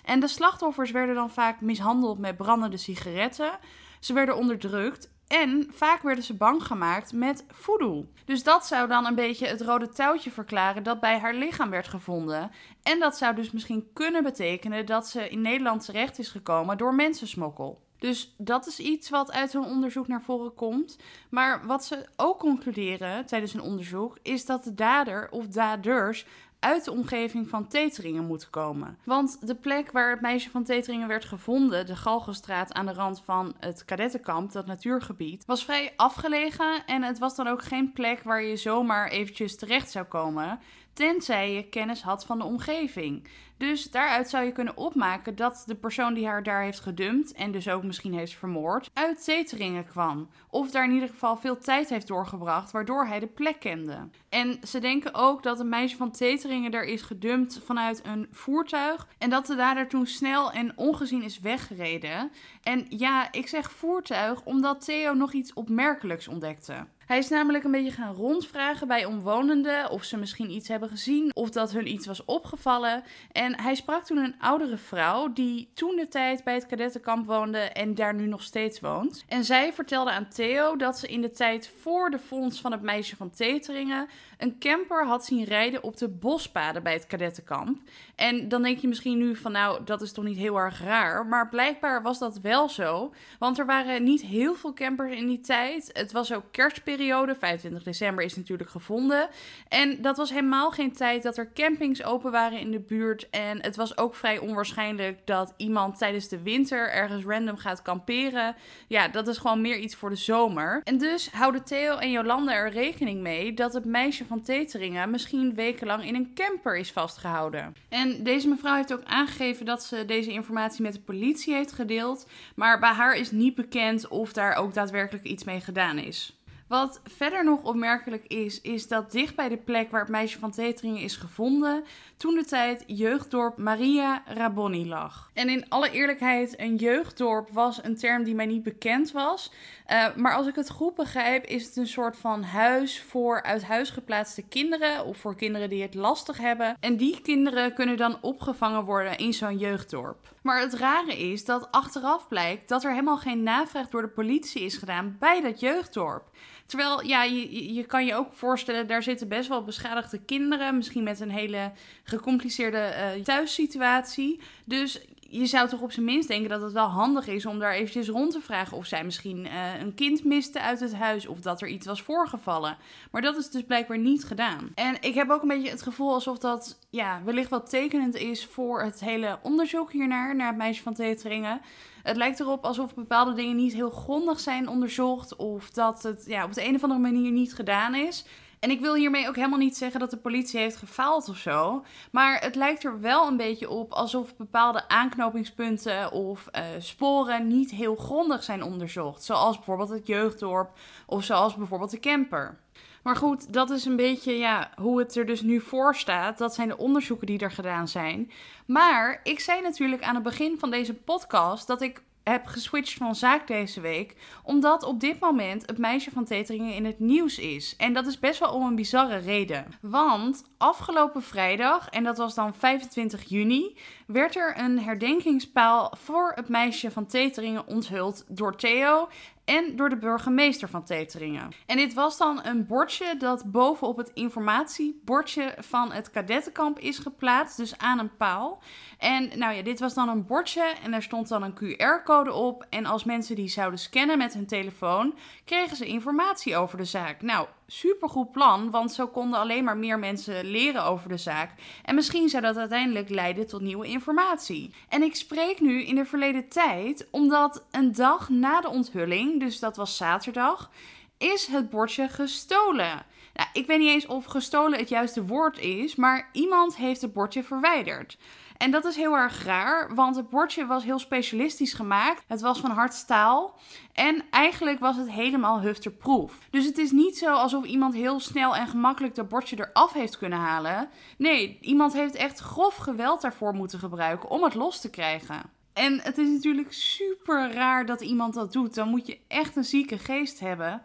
En 0.03 0.19
de 0.19 0.27
slachtoffers 0.27 0.91
werden 0.91 1.15
dan 1.15 1.29
vaak 1.29 1.61
mishandeld 1.61 2.19
met 2.19 2.37
brandende 2.37 2.77
sigaretten. 2.77 3.51
Ze 3.99 4.13
werden 4.13 4.37
onderdrukt 4.37 5.10
en 5.31 5.67
vaak 5.73 6.01
werden 6.01 6.23
ze 6.23 6.33
bang 6.33 6.63
gemaakt 6.63 7.13
met 7.13 7.45
voodoo. 7.47 8.05
Dus 8.25 8.43
dat 8.43 8.65
zou 8.65 8.87
dan 8.87 9.05
een 9.05 9.15
beetje 9.15 9.47
het 9.47 9.61
rode 9.61 9.89
touwtje 9.89 10.31
verklaren 10.31 10.83
dat 10.83 10.99
bij 10.99 11.19
haar 11.19 11.33
lichaam 11.33 11.69
werd 11.69 11.87
gevonden. 11.87 12.51
En 12.83 12.99
dat 12.99 13.17
zou 13.17 13.35
dus 13.35 13.51
misschien 13.51 13.89
kunnen 13.93 14.23
betekenen 14.23 14.85
dat 14.85 15.07
ze 15.07 15.29
in 15.29 15.41
Nederland 15.41 15.85
terecht 15.85 16.19
is 16.19 16.29
gekomen 16.29 16.77
door 16.77 16.95
mensensmokkel. 16.95 17.81
Dus 17.97 18.35
dat 18.37 18.67
is 18.67 18.79
iets 18.79 19.09
wat 19.09 19.31
uit 19.31 19.53
hun 19.53 19.63
onderzoek 19.63 20.07
naar 20.07 20.21
voren 20.21 20.53
komt. 20.53 20.97
Maar 21.29 21.65
wat 21.65 21.85
ze 21.85 22.05
ook 22.15 22.39
concluderen 22.39 23.25
tijdens 23.25 23.53
hun 23.53 23.61
onderzoek 23.61 24.17
is 24.21 24.45
dat 24.45 24.63
de 24.63 24.73
dader 24.73 25.27
of 25.29 25.47
daders 25.47 26.25
uit 26.61 26.85
de 26.85 26.91
omgeving 26.91 27.49
van 27.49 27.67
Teteringen 27.67 28.25
moeten 28.25 28.49
komen. 28.49 28.97
Want 29.03 29.47
de 29.47 29.55
plek 29.55 29.91
waar 29.91 30.09
het 30.09 30.21
meisje 30.21 30.49
van 30.49 30.63
Teteringen 30.63 31.07
werd 31.07 31.25
gevonden, 31.25 31.85
de 31.85 31.95
Galgenstraat 31.95 32.73
aan 32.73 32.85
de 32.85 32.93
rand 32.93 33.21
van 33.25 33.55
het 33.59 33.85
kadettenkamp, 33.85 34.51
dat 34.51 34.65
natuurgebied, 34.65 35.45
was 35.45 35.63
vrij 35.63 35.93
afgelegen 35.95 36.85
en 36.85 37.03
het 37.03 37.19
was 37.19 37.35
dan 37.35 37.47
ook 37.47 37.63
geen 37.63 37.91
plek 37.93 38.23
waar 38.23 38.43
je 38.43 38.55
zomaar 38.55 39.07
eventjes 39.07 39.57
terecht 39.57 39.91
zou 39.91 40.05
komen, 40.05 40.59
tenzij 40.93 41.53
je 41.53 41.69
kennis 41.69 42.01
had 42.01 42.25
van 42.25 42.37
de 42.37 42.45
omgeving. 42.45 43.27
Dus 43.61 43.91
daaruit 43.91 44.29
zou 44.29 44.45
je 44.45 44.51
kunnen 44.51 44.77
opmaken 44.77 45.35
dat 45.35 45.63
de 45.65 45.75
persoon 45.75 46.13
die 46.13 46.27
haar 46.27 46.43
daar 46.43 46.63
heeft 46.63 46.79
gedumpt 46.79 47.31
en 47.31 47.51
dus 47.51 47.69
ook 47.69 47.83
misschien 47.83 48.13
heeft 48.13 48.33
vermoord, 48.33 48.89
uit 48.93 49.23
Teteringen 49.23 49.87
kwam. 49.87 50.29
Of 50.49 50.71
daar 50.71 50.83
in 50.83 50.91
ieder 50.91 51.09
geval 51.09 51.37
veel 51.37 51.57
tijd 51.57 51.89
heeft 51.89 52.07
doorgebracht, 52.07 52.71
waardoor 52.71 53.05
hij 53.05 53.19
de 53.19 53.27
plek 53.27 53.59
kende. 53.59 54.09
En 54.29 54.59
ze 54.67 54.79
denken 54.79 55.13
ook 55.13 55.43
dat 55.43 55.59
een 55.59 55.69
meisje 55.69 55.97
van 55.97 56.11
Teteringen 56.11 56.71
daar 56.71 56.83
is 56.83 57.01
gedumpt 57.01 57.61
vanuit 57.65 58.01
een 58.05 58.27
voertuig 58.31 59.07
en 59.17 59.29
dat 59.29 59.45
de 59.45 59.55
dader 59.55 59.87
toen 59.87 60.05
snel 60.05 60.51
en 60.51 60.77
ongezien 60.77 61.23
is 61.23 61.39
weggereden. 61.39 62.31
En 62.63 62.85
ja, 62.89 63.31
ik 63.31 63.47
zeg 63.47 63.71
voertuig 63.71 64.43
omdat 64.43 64.85
Theo 64.85 65.13
nog 65.13 65.33
iets 65.33 65.53
opmerkelijks 65.53 66.27
ontdekte. 66.27 66.85
Hij 67.11 67.19
is 67.19 67.29
namelijk 67.29 67.63
een 67.63 67.71
beetje 67.71 67.91
gaan 67.91 68.15
rondvragen 68.15 68.87
bij 68.87 69.05
omwonenden 69.05 69.89
of 69.89 70.03
ze 70.03 70.17
misschien 70.17 70.51
iets 70.51 70.67
hebben 70.67 70.89
gezien 70.89 71.31
of 71.33 71.49
dat 71.49 71.71
hun 71.71 71.87
iets 71.87 72.05
was 72.05 72.25
opgevallen. 72.25 73.03
En 73.31 73.59
hij 73.59 73.75
sprak 73.75 74.03
toen 74.03 74.17
een 74.17 74.35
oudere 74.39 74.77
vrouw 74.77 75.33
die 75.33 75.69
toen 75.73 75.95
de 75.95 76.07
tijd 76.07 76.43
bij 76.43 76.53
het 76.53 76.65
kadettenkamp 76.65 77.25
woonde 77.25 77.57
en 77.57 77.95
daar 77.95 78.13
nu 78.13 78.25
nog 78.27 78.43
steeds 78.43 78.79
woont. 78.79 79.25
En 79.27 79.43
zij 79.43 79.73
vertelde 79.73 80.11
aan 80.11 80.27
Theo 80.27 80.75
dat 80.75 80.97
ze 80.97 81.07
in 81.07 81.21
de 81.21 81.31
tijd 81.31 81.71
voor 81.81 82.09
de 82.09 82.19
vondst 82.19 82.61
van 82.61 82.71
het 82.71 82.81
meisje 82.81 83.15
van 83.15 83.31
Teteringen 83.31 84.07
een 84.41 84.59
camper 84.59 85.05
had 85.05 85.25
zien 85.25 85.43
rijden 85.43 85.83
op 85.83 85.97
de 85.97 86.07
bospaden 86.07 86.83
bij 86.83 86.93
het 86.93 87.07
kadettenkamp. 87.07 87.79
En 88.15 88.49
dan 88.49 88.61
denk 88.61 88.77
je 88.77 88.87
misschien 88.87 89.17
nu 89.17 89.35
van 89.35 89.51
nou, 89.51 89.83
dat 89.83 90.01
is 90.01 90.11
toch 90.11 90.23
niet 90.23 90.37
heel 90.37 90.57
erg 90.57 90.81
raar. 90.81 91.25
Maar 91.25 91.49
blijkbaar 91.49 92.01
was 92.01 92.19
dat 92.19 92.39
wel 92.39 92.69
zo. 92.69 93.13
Want 93.39 93.59
er 93.59 93.65
waren 93.65 94.03
niet 94.03 94.21
heel 94.21 94.55
veel 94.55 94.73
campers 94.73 95.15
in 95.15 95.27
die 95.27 95.39
tijd. 95.39 95.89
Het 95.93 96.11
was 96.11 96.33
ook 96.33 96.43
kerstperiode. 96.51 97.35
25 97.35 97.83
december 97.83 98.23
is 98.23 98.35
natuurlijk 98.35 98.69
gevonden. 98.69 99.29
En 99.67 100.01
dat 100.01 100.17
was 100.17 100.29
helemaal 100.29 100.71
geen 100.71 100.93
tijd 100.93 101.23
dat 101.23 101.37
er 101.37 101.53
campings 101.53 102.03
open 102.03 102.31
waren 102.31 102.59
in 102.59 102.71
de 102.71 102.79
buurt. 102.79 103.29
En 103.29 103.61
het 103.61 103.75
was 103.75 103.97
ook 103.97 104.15
vrij 104.15 104.37
onwaarschijnlijk 104.37 105.19
dat 105.25 105.53
iemand 105.57 105.97
tijdens 105.97 106.27
de 106.27 106.41
winter 106.41 106.91
ergens 106.91 107.25
random 107.25 107.57
gaat 107.57 107.81
kamperen. 107.81 108.55
Ja, 108.87 109.07
dat 109.07 109.27
is 109.27 109.37
gewoon 109.37 109.61
meer 109.61 109.77
iets 109.77 109.95
voor 109.95 110.09
de 110.09 110.15
zomer. 110.15 110.81
En 110.83 110.97
dus 110.97 111.31
houden 111.31 111.63
Theo 111.63 111.97
en 111.97 112.11
Jolanda 112.11 112.53
er 112.53 112.69
rekening 112.69 113.21
mee 113.21 113.53
dat 113.53 113.73
het 113.73 113.85
meisje 113.85 114.25
van 114.31 114.41
Teteringen 114.41 115.09
misschien 115.09 115.53
wekenlang 115.53 116.05
in 116.05 116.15
een 116.15 116.33
camper 116.33 116.77
is 116.77 116.91
vastgehouden. 116.91 117.75
En 117.89 118.23
deze 118.23 118.47
mevrouw 118.47 118.75
heeft 118.75 118.93
ook 118.93 119.03
aangegeven 119.03 119.65
dat 119.65 119.83
ze 119.83 120.05
deze 120.05 120.31
informatie 120.31 120.81
met 120.81 120.93
de 120.93 120.99
politie 120.99 121.53
heeft 121.53 121.71
gedeeld. 121.71 122.27
Maar 122.55 122.79
bij 122.79 122.89
haar 122.89 123.15
is 123.15 123.31
niet 123.31 123.55
bekend 123.55 124.07
of 124.07 124.33
daar 124.33 124.55
ook 124.55 124.73
daadwerkelijk 124.73 125.25
iets 125.25 125.43
mee 125.43 125.59
gedaan 125.59 125.97
is. 125.97 126.40
Wat 126.71 127.01
verder 127.03 127.43
nog 127.43 127.63
opmerkelijk 127.63 128.25
is, 128.27 128.61
is 128.61 128.87
dat 128.87 129.11
dicht 129.11 129.35
bij 129.35 129.49
de 129.49 129.57
plek 129.57 129.91
waar 129.91 130.01
het 130.01 130.09
meisje 130.09 130.39
van 130.39 130.51
Teteringen 130.51 131.01
is 131.01 131.15
gevonden, 131.15 131.83
toen 132.17 132.35
de 132.35 132.45
tijd 132.45 132.83
jeugddorp 132.87 133.57
Maria 133.57 134.23
Raboni 134.25 134.87
lag. 134.87 135.29
En 135.33 135.49
in 135.49 135.69
alle 135.69 135.91
eerlijkheid, 135.91 136.59
een 136.59 136.75
jeugddorp 136.75 137.49
was 137.49 137.83
een 137.83 137.95
term 137.95 138.23
die 138.23 138.35
mij 138.35 138.45
niet 138.45 138.63
bekend 138.63 139.11
was. 139.11 139.51
Uh, 139.87 140.15
maar 140.15 140.35
als 140.35 140.47
ik 140.47 140.55
het 140.55 140.69
goed 140.69 140.95
begrijp, 140.95 141.45
is 141.45 141.65
het 141.65 141.75
een 141.75 141.87
soort 141.87 142.17
van 142.17 142.43
huis 142.43 143.01
voor 143.01 143.43
uit 143.43 143.63
huis 143.63 143.89
geplaatste 143.89 144.41
kinderen 144.41 145.05
of 145.05 145.17
voor 145.17 145.35
kinderen 145.35 145.69
die 145.69 145.81
het 145.81 145.95
lastig 145.95 146.37
hebben. 146.37 146.77
En 146.79 146.97
die 146.97 147.21
kinderen 147.21 147.73
kunnen 147.73 147.97
dan 147.97 148.17
opgevangen 148.21 148.83
worden 148.83 149.17
in 149.17 149.33
zo'n 149.33 149.57
jeugddorp. 149.57 150.33
Maar 150.41 150.59
het 150.59 150.73
rare 150.73 151.17
is 151.17 151.45
dat 151.45 151.71
achteraf 151.71 152.27
blijkt 152.27 152.69
dat 152.69 152.83
er 152.83 152.89
helemaal 152.89 153.17
geen 153.17 153.43
navraag 153.43 153.89
door 153.89 154.01
de 154.01 154.07
politie 154.07 154.61
is 154.61 154.77
gedaan 154.77 155.15
bij 155.19 155.41
dat 155.41 155.59
jeugddorp. 155.59 156.29
Terwijl, 156.65 157.05
ja, 157.05 157.23
je, 157.23 157.73
je 157.73 157.85
kan 157.85 158.05
je 158.05 158.15
ook 158.15 158.33
voorstellen, 158.33 158.87
daar 158.87 159.03
zitten 159.03 159.27
best 159.27 159.49
wel 159.49 159.63
beschadigde 159.63 160.25
kinderen. 160.25 160.77
Misschien 160.77 161.03
met 161.03 161.19
een 161.19 161.29
hele 161.29 161.71
gecompliceerde 162.03 162.93
uh, 163.17 163.23
thuissituatie. 163.23 164.39
Dus 164.65 165.01
je 165.31 165.45
zou 165.45 165.69
toch 165.69 165.81
op 165.81 165.91
zijn 165.91 166.05
minst 166.05 166.27
denken 166.27 166.49
dat 166.49 166.61
het 166.61 166.71
wel 166.71 166.87
handig 166.87 167.27
is 167.27 167.45
om 167.45 167.59
daar 167.59 167.73
eventjes 167.73 168.09
rond 168.09 168.31
te 168.31 168.41
vragen 168.41 168.77
of 168.77 168.85
zij 168.85 169.03
misschien 169.03 169.45
uh, 169.45 169.79
een 169.79 169.93
kind 169.93 170.23
miste 170.23 170.61
uit 170.61 170.79
het 170.79 170.95
huis 170.95 171.27
of 171.27 171.39
dat 171.39 171.61
er 171.61 171.67
iets 171.67 171.85
was 171.85 172.01
voorgevallen. 172.01 172.77
Maar 173.11 173.21
dat 173.21 173.37
is 173.37 173.49
dus 173.49 173.63
blijkbaar 173.63 173.97
niet 173.97 174.23
gedaan. 174.23 174.71
En 174.75 174.97
ik 175.01 175.13
heb 175.13 175.29
ook 175.29 175.41
een 175.41 175.47
beetje 175.47 175.69
het 175.69 175.81
gevoel 175.81 176.13
alsof 176.13 176.37
dat 176.37 176.79
ja, 176.89 177.21
wellicht 177.25 177.49
wat 177.49 177.69
tekenend 177.69 178.15
is 178.15 178.45
voor 178.45 178.83
het 178.83 178.99
hele 178.99 179.39
onderzoek 179.41 179.91
hiernaar, 179.91 180.35
naar 180.35 180.47
het 180.47 180.57
meisje 180.57 180.83
van 180.83 180.93
Teteringen. 180.93 181.61
Het 182.03 182.17
lijkt 182.17 182.39
erop 182.39 182.65
alsof 182.65 182.93
bepaalde 182.93 183.33
dingen 183.33 183.55
niet 183.55 183.73
heel 183.73 183.89
grondig 183.89 184.39
zijn 184.39 184.67
onderzocht 184.67 185.35
of 185.35 185.69
dat 185.69 186.03
het 186.03 186.23
ja, 186.25 186.43
op 186.43 186.53
de 186.53 186.65
een 186.67 186.75
of 186.75 186.83
andere 186.83 187.01
manier 187.01 187.31
niet 187.31 187.53
gedaan 187.53 187.95
is. 187.95 188.25
En 188.61 188.69
ik 188.69 188.79
wil 188.79 188.95
hiermee 188.95 189.27
ook 189.27 189.35
helemaal 189.35 189.57
niet 189.59 189.77
zeggen 189.77 189.99
dat 189.99 190.09
de 190.09 190.17
politie 190.17 190.59
heeft 190.59 190.75
gefaald 190.75 191.29
of 191.29 191.37
zo. 191.37 191.85
Maar 192.11 192.41
het 192.41 192.55
lijkt 192.55 192.83
er 192.83 193.01
wel 193.01 193.27
een 193.27 193.37
beetje 193.37 193.69
op 193.69 193.91
alsof 193.91 194.35
bepaalde 194.35 194.87
aanknopingspunten 194.87 196.11
of 196.11 196.47
uh, 196.51 196.61
sporen 196.79 197.47
niet 197.47 197.71
heel 197.71 197.95
grondig 197.95 198.43
zijn 198.43 198.63
onderzocht. 198.63 199.23
Zoals 199.23 199.55
bijvoorbeeld 199.55 199.89
het 199.89 200.07
jeugddorp 200.07 200.77
of 201.05 201.23
zoals 201.23 201.55
bijvoorbeeld 201.55 201.91
de 201.91 201.99
camper. 201.99 202.59
Maar 203.03 203.15
goed, 203.15 203.53
dat 203.53 203.69
is 203.69 203.85
een 203.85 203.95
beetje 203.95 204.37
ja, 204.37 204.71
hoe 204.75 204.99
het 204.99 205.15
er 205.15 205.25
dus 205.25 205.41
nu 205.41 205.61
voor 205.61 205.95
staat. 205.95 206.37
Dat 206.37 206.53
zijn 206.53 206.67
de 206.67 206.77
onderzoeken 206.77 207.27
die 207.27 207.39
er 207.39 207.51
gedaan 207.51 207.87
zijn. 207.87 208.31
Maar 208.65 209.19
ik 209.23 209.39
zei 209.39 209.61
natuurlijk 209.61 210.03
aan 210.03 210.15
het 210.15 210.23
begin 210.23 210.59
van 210.59 210.71
deze 210.71 210.93
podcast 210.93 211.67
dat 211.67 211.81
ik 211.81 212.01
heb 212.31 212.45
geswitcht 212.45 212.93
van 212.93 213.15
zaak 213.15 213.47
deze 213.47 213.81
week. 213.81 214.15
Omdat 214.43 214.83
op 214.83 214.99
dit 214.99 215.19
moment 215.19 215.65
het 215.65 215.77
meisje 215.77 216.11
van 216.11 216.25
Teteringen 216.25 216.73
in 216.73 216.85
het 216.85 216.99
nieuws 216.99 217.39
is. 217.39 217.75
En 217.77 217.93
dat 217.93 218.07
is 218.07 218.19
best 218.19 218.39
wel 218.39 218.53
om 218.53 218.65
een 218.65 218.75
bizarre 218.75 219.17
reden. 219.17 219.65
Want 219.81 220.43
afgelopen 220.57 221.23
vrijdag, 221.23 221.89
en 221.89 222.03
dat 222.03 222.17
was 222.17 222.35
dan 222.35 222.53
25 222.53 223.23
juni, 223.23 223.77
werd 224.07 224.35
er 224.35 224.57
een 224.57 224.79
herdenkingspaal 224.79 225.93
voor 225.97 226.31
het 226.35 226.49
meisje 226.49 226.91
van 226.91 227.05
Teteringen 227.05 227.67
onthuld 227.67 228.25
door 228.27 228.55
Theo 228.55 229.07
en 229.45 229.75
door 229.75 229.89
de 229.89 229.97
burgemeester 229.97 230.69
van 230.69 230.83
Teteringen. 230.83 231.51
En 231.65 231.77
dit 231.77 231.93
was 231.93 232.17
dan 232.17 232.39
een 232.43 232.65
bordje 232.65 233.15
dat 233.17 233.51
bovenop 233.51 233.97
het 233.97 234.11
informatiebordje 234.13 235.55
van 235.59 235.91
het 235.91 236.09
kadettenkamp 236.09 236.79
is 236.79 236.97
geplaatst, 236.97 237.57
dus 237.57 237.77
aan 237.77 237.99
een 237.99 238.15
paal. 238.17 238.61
En 238.97 239.29
nou 239.37 239.53
ja, 239.53 239.61
dit 239.61 239.79
was 239.79 239.93
dan 239.93 240.09
een 240.09 240.25
bordje 240.25 240.73
en 240.83 240.91
daar 240.91 241.03
stond 241.03 241.27
dan 241.27 241.43
een 241.43 241.55
QR-code 241.55 242.33
op. 242.33 242.65
En 242.69 242.85
als 242.85 243.03
mensen 243.03 243.35
die 243.35 243.47
zouden 243.47 243.79
scannen 243.79 244.17
met 244.17 244.33
hun 244.33 244.47
telefoon, 244.47 245.15
kregen 245.45 245.77
ze 245.77 245.85
informatie 245.85 246.55
over 246.55 246.77
de 246.77 246.85
zaak. 246.85 247.21
Nou, 247.21 247.47
supergoed 247.73 248.31
plan, 248.31 248.69
want 248.69 248.93
zo 248.93 249.07
konden 249.07 249.39
alleen 249.39 249.63
maar 249.63 249.77
meer 249.77 249.99
mensen 249.99 250.45
leren 250.45 250.83
over 250.83 251.09
de 251.09 251.17
zaak. 251.17 251.51
En 251.83 251.95
misschien 251.95 252.29
zou 252.29 252.43
dat 252.43 252.57
uiteindelijk 252.57 253.09
leiden 253.09 253.47
tot 253.47 253.61
nieuwe 253.61 253.87
informatie. 253.87 254.73
En 254.89 255.01
ik 255.01 255.15
spreek 255.15 255.59
nu 255.59 255.83
in 255.83 255.95
de 255.95 256.05
verleden 256.05 256.49
tijd, 256.49 257.07
omdat 257.11 257.65
een 257.71 257.91
dag 257.91 258.29
na 258.29 258.61
de 258.61 258.69
onthulling, 258.69 259.39
dus 259.39 259.59
dat 259.59 259.75
was 259.75 259.97
zaterdag, 259.97 260.71
is 261.17 261.47
het 261.47 261.69
bordje 261.69 262.07
gestolen. 262.07 263.05
Nou, 263.33 263.49
ik 263.53 263.67
weet 263.67 263.79
niet 263.79 263.93
eens 263.93 264.05
of 264.05 264.25
gestolen 264.25 264.79
het 264.79 264.89
juiste 264.89 265.25
woord 265.25 265.59
is, 265.59 265.95
maar 265.95 266.29
iemand 266.31 266.75
heeft 266.75 267.01
het 267.01 267.13
bordje 267.13 267.43
verwijderd. 267.43 268.17
En 268.61 268.71
dat 268.71 268.85
is 268.85 268.95
heel 268.95 269.17
erg 269.17 269.43
raar, 269.43 269.95
want 269.95 270.15
het 270.15 270.29
bordje 270.29 270.65
was 270.65 270.83
heel 270.83 270.99
specialistisch 270.99 271.73
gemaakt. 271.73 272.23
Het 272.27 272.41
was 272.41 272.59
van 272.59 272.71
hard 272.71 272.93
staal. 272.93 273.57
En 273.93 274.23
eigenlijk 274.29 274.79
was 274.79 274.95
het 274.95 275.11
helemaal 275.11 275.61
hufterproof. 275.61 276.37
Dus 276.49 276.65
het 276.65 276.77
is 276.77 276.91
niet 276.91 277.17
zo 277.17 277.33
alsof 277.33 277.65
iemand 277.65 277.93
heel 277.93 278.19
snel 278.19 278.55
en 278.55 278.67
gemakkelijk 278.67 279.15
dat 279.15 279.29
bordje 279.29 279.55
eraf 279.59 279.93
heeft 279.93 280.17
kunnen 280.17 280.39
halen. 280.39 280.89
Nee, 281.17 281.57
iemand 281.61 281.93
heeft 281.93 282.15
echt 282.15 282.39
grof 282.39 282.75
geweld 282.75 283.21
daarvoor 283.21 283.53
moeten 283.53 283.79
gebruiken 283.79 284.29
om 284.29 284.43
het 284.43 284.53
los 284.53 284.81
te 284.81 284.89
krijgen. 284.89 285.41
En 285.73 285.99
het 286.01 286.17
is 286.17 286.29
natuurlijk 286.29 286.73
super 286.73 287.53
raar 287.53 287.85
dat 287.85 288.01
iemand 288.01 288.33
dat 288.33 288.53
doet. 288.53 288.75
Dan 288.75 288.87
moet 288.87 289.07
je 289.07 289.19
echt 289.27 289.55
een 289.55 289.63
zieke 289.63 289.97
geest 289.97 290.39
hebben. 290.39 290.81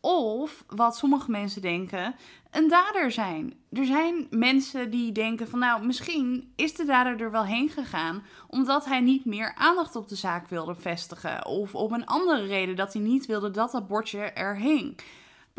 Of, 0.00 0.64
wat 0.66 0.96
sommige 0.96 1.30
mensen 1.30 1.62
denken, 1.62 2.14
een 2.50 2.68
dader 2.68 3.10
zijn. 3.10 3.54
Er 3.72 3.84
zijn 3.84 4.26
mensen 4.30 4.90
die 4.90 5.12
denken 5.12 5.48
van 5.48 5.58
nou, 5.58 5.86
misschien 5.86 6.52
is 6.56 6.74
de 6.74 6.84
dader 6.84 7.20
er 7.20 7.30
wel 7.30 7.44
heen 7.44 7.68
gegaan 7.68 8.22
omdat 8.48 8.84
hij 8.84 9.00
niet 9.00 9.24
meer 9.24 9.54
aandacht 9.54 9.96
op 9.96 10.08
de 10.08 10.14
zaak 10.14 10.48
wilde 10.48 10.74
vestigen. 10.74 11.46
Of 11.46 11.74
om 11.74 11.92
een 11.92 12.06
andere 12.06 12.46
reden 12.46 12.76
dat 12.76 12.92
hij 12.92 13.02
niet 13.02 13.26
wilde 13.26 13.50
dat 13.50 13.70
dat 13.70 13.88
bordje 13.88 14.18
er 14.18 14.56
hing. 14.56 15.00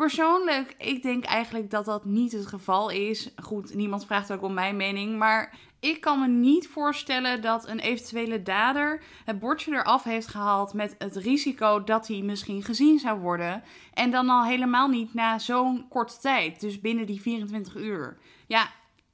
Persoonlijk, 0.00 0.74
ik 0.78 1.02
denk 1.02 1.24
eigenlijk 1.24 1.70
dat 1.70 1.84
dat 1.84 2.04
niet 2.04 2.32
het 2.32 2.46
geval 2.46 2.90
is. 2.90 3.30
Goed, 3.42 3.74
niemand 3.74 4.06
vraagt 4.06 4.32
ook 4.32 4.42
om 4.42 4.54
mijn 4.54 4.76
mening, 4.76 5.18
maar 5.18 5.58
ik 5.80 6.00
kan 6.00 6.20
me 6.20 6.28
niet 6.28 6.68
voorstellen 6.68 7.42
dat 7.42 7.68
een 7.68 7.78
eventuele 7.78 8.42
dader 8.42 9.02
het 9.24 9.38
bordje 9.38 9.72
eraf 9.72 10.04
heeft 10.04 10.26
gehaald 10.26 10.72
met 10.72 10.94
het 10.98 11.16
risico 11.16 11.84
dat 11.84 12.08
hij 12.08 12.20
misschien 12.20 12.62
gezien 12.62 12.98
zou 12.98 13.18
worden. 13.18 13.62
En 13.94 14.10
dan 14.10 14.28
al 14.28 14.44
helemaal 14.44 14.88
niet 14.88 15.14
na 15.14 15.38
zo'n 15.38 15.88
korte 15.88 16.18
tijd, 16.18 16.60
dus 16.60 16.80
binnen 16.80 17.06
die 17.06 17.20
24 17.20 17.76
uur. 17.76 18.18
Ja, 18.46 18.70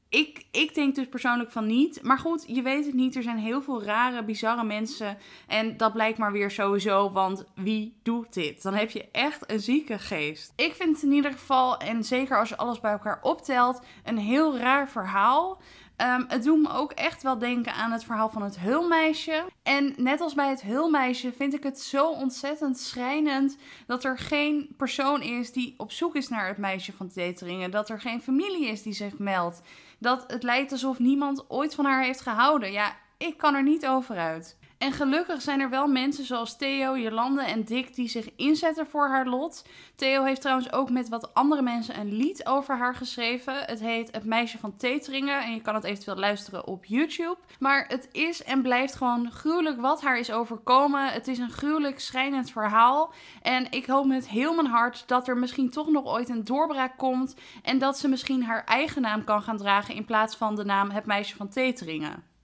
ik, 0.09 0.45
ik 0.51 0.75
denk 0.75 0.95
dus 0.95 1.09
persoonlijk 1.09 1.51
van 1.51 1.67
niet. 1.67 2.03
Maar 2.03 2.19
goed, 2.19 2.45
je 2.47 2.63
weet 2.63 2.85
het 2.85 2.95
niet. 2.95 3.17
Er 3.17 3.23
zijn 3.23 3.39
heel 3.39 3.63
veel 3.63 3.83
rare, 3.83 4.25
bizarre 4.25 4.65
mensen. 4.65 5.19
En 5.47 5.77
dat 5.77 5.93
blijkt 5.93 6.19
maar 6.19 6.33
weer 6.33 6.51
sowieso. 6.51 7.11
Want 7.11 7.45
wie 7.55 7.97
doet 8.03 8.35
dit? 8.35 8.63
Dan 8.63 8.75
heb 8.75 8.91
je 8.91 9.09
echt 9.13 9.51
een 9.51 9.61
zieke 9.61 9.99
geest. 9.99 10.53
Ik 10.57 10.75
vind 10.75 10.95
het 10.95 11.05
in 11.05 11.13
ieder 11.13 11.33
geval, 11.33 11.77
en 11.79 12.05
zeker 12.05 12.39
als 12.39 12.49
je 12.49 12.57
alles 12.57 12.81
bij 12.81 12.93
elkaar 12.93 13.19
optelt, 13.23 13.81
een 14.05 14.19
heel 14.19 14.59
raar 14.59 14.89
verhaal. 14.89 15.61
Um, 16.03 16.25
het 16.29 16.43
doet 16.45 16.63
me 16.63 16.73
ook 16.73 16.93
echt 16.93 17.23
wel 17.23 17.39
denken 17.39 17.75
aan 17.75 17.93
het 17.93 18.05
verhaal 18.05 18.29
van 18.29 18.43
het 18.43 18.59
hulmeisje. 18.59 19.45
En 19.63 19.95
net 19.97 20.21
als 20.21 20.35
bij 20.35 20.49
het 20.49 20.63
hulmeisje 20.63 21.33
vind 21.33 21.55
ik 21.55 21.63
het 21.63 21.81
zo 21.81 22.11
ontzettend 22.11 22.79
schrijnend 22.79 23.57
dat 23.87 24.05
er 24.05 24.19
geen 24.19 24.75
persoon 24.77 25.23
is 25.23 25.53
die 25.53 25.75
op 25.77 25.93
zoek 25.93 26.17
is 26.17 26.29
naar 26.29 26.49
het 26.49 26.59
meisje 26.59 26.93
van 26.93 27.09
Teteringen. 27.09 27.71
Dat 27.71 27.89
er 27.89 28.01
geen 28.01 28.23
familie 28.23 28.67
is 28.67 28.83
die 28.83 28.93
zich 28.93 29.19
meldt. 29.19 29.63
Dat 29.99 30.25
het 30.27 30.43
lijkt 30.43 30.73
alsof 30.73 30.99
niemand 30.99 31.51
ooit 31.51 31.75
van 31.75 31.85
haar 31.85 32.03
heeft 32.03 32.21
gehouden. 32.21 32.73
Ja, 32.73 32.97
ik 33.17 33.37
kan 33.37 33.55
er 33.55 33.63
niet 33.63 33.87
over 33.87 34.17
uit. 34.17 34.59
En 34.79 34.93
gelukkig 34.93 35.43
zijn 35.43 35.61
er 35.61 35.71
wel 35.71 35.87
mensen 35.87 36.25
zoals 36.25 36.57
Theo, 36.57 36.99
Jolande 36.99 37.43
en 37.43 37.65
Dick 37.65 37.95
die 37.95 38.09
zich 38.09 38.29
inzetten 38.37 38.87
voor 38.87 39.09
haar 39.09 39.27
lot. 39.27 39.65
Theo 39.95 40.25
heeft 40.25 40.41
trouwens 40.41 40.73
ook 40.73 40.91
met 40.91 41.09
wat 41.09 41.35
andere 41.35 41.63
mensen 41.63 42.01
een 42.01 42.13
lied 42.13 42.47
over 42.47 42.77
haar 42.77 42.95
geschreven. 42.95 43.55
Het 43.59 43.81
heet 43.81 44.15
Het 44.15 44.25
Meisje 44.25 44.59
van 44.59 44.77
Teteringen 44.77 45.43
en 45.43 45.53
je 45.53 45.61
kan 45.61 45.75
het 45.75 45.85
eventueel 45.85 46.17
luisteren 46.17 46.67
op 46.67 46.85
YouTube. 46.85 47.37
Maar 47.59 47.85
het 47.89 48.09
is 48.13 48.43
en 48.43 48.63
blijft 48.63 48.95
gewoon 48.95 49.31
gruwelijk 49.31 49.81
wat 49.81 50.03
haar 50.03 50.19
is 50.19 50.33
overkomen. 50.33 51.13
Het 51.13 51.29
is 51.29 51.39
een 51.39 51.51
gruwelijk 51.51 52.01
schrijnend 52.01 52.51
verhaal. 52.51 53.13
En 53.43 53.67
ik 53.71 53.87
hoop 53.87 54.07
met 54.07 54.29
heel 54.29 54.55
mijn 54.55 54.67
hart 54.67 55.05
dat 55.07 55.29
er 55.29 55.37
misschien 55.37 55.71
toch 55.71 55.91
nog 55.91 56.05
ooit 56.05 56.29
een 56.29 56.45
doorbraak 56.45 56.97
komt. 56.97 57.35
En 57.63 57.79
dat 57.79 57.99
ze 57.99 58.09
misschien 58.09 58.45
haar 58.45 58.65
eigen 58.65 59.03
naam 59.03 59.25
kan 59.25 59.43
gaan 59.43 59.57
dragen 59.57 59.95
in 59.95 60.05
plaats 60.05 60.37
van 60.37 60.55
de 60.55 60.65
naam 60.65 60.91
Het 60.91 61.07
Meisje 61.07 61.37
van 61.37 61.49
Teteringen. 61.49 62.36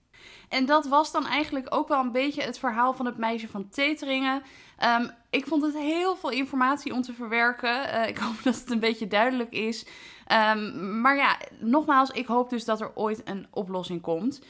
En 0.53 0.67
dat 0.67 0.87
was 0.87 1.13
dan 1.13 1.27
eigenlijk 1.27 1.67
ook 1.75 1.89
wel 1.89 2.01
een 2.01 2.13
beetje 2.13 2.43
het 2.43 2.59
verhaal 2.59 2.93
van 2.93 3.07
het 3.07 3.17
meisje 3.17 3.49
van 3.49 3.69
Teteringen. 3.69 4.43
Um, 4.99 5.11
ik 5.31 5.47
vond 5.47 5.63
het 5.63 5.77
heel 5.77 6.17
veel 6.17 6.31
informatie 6.31 6.95
om 6.95 7.03
te 7.03 7.13
verwerken. 7.13 7.95
Uh, 7.95 8.09
ik 8.09 8.19
hoop 8.25 8.43
dat 8.43 8.55
het 8.55 8.71
een 8.71 8.79
beetje 8.79 9.07
duidelijk 9.07 9.53
is. 9.53 9.87
Um, 10.57 11.01
maar 11.01 11.17
ja, 11.17 11.37
nogmaals, 11.61 12.11
ik 12.11 12.27
hoop 12.27 12.51
dus 12.51 12.65
dat 12.65 12.81
er 12.81 12.91
ooit 12.95 13.21
een 13.25 13.47
oplossing 13.51 14.01
komt. 14.01 14.43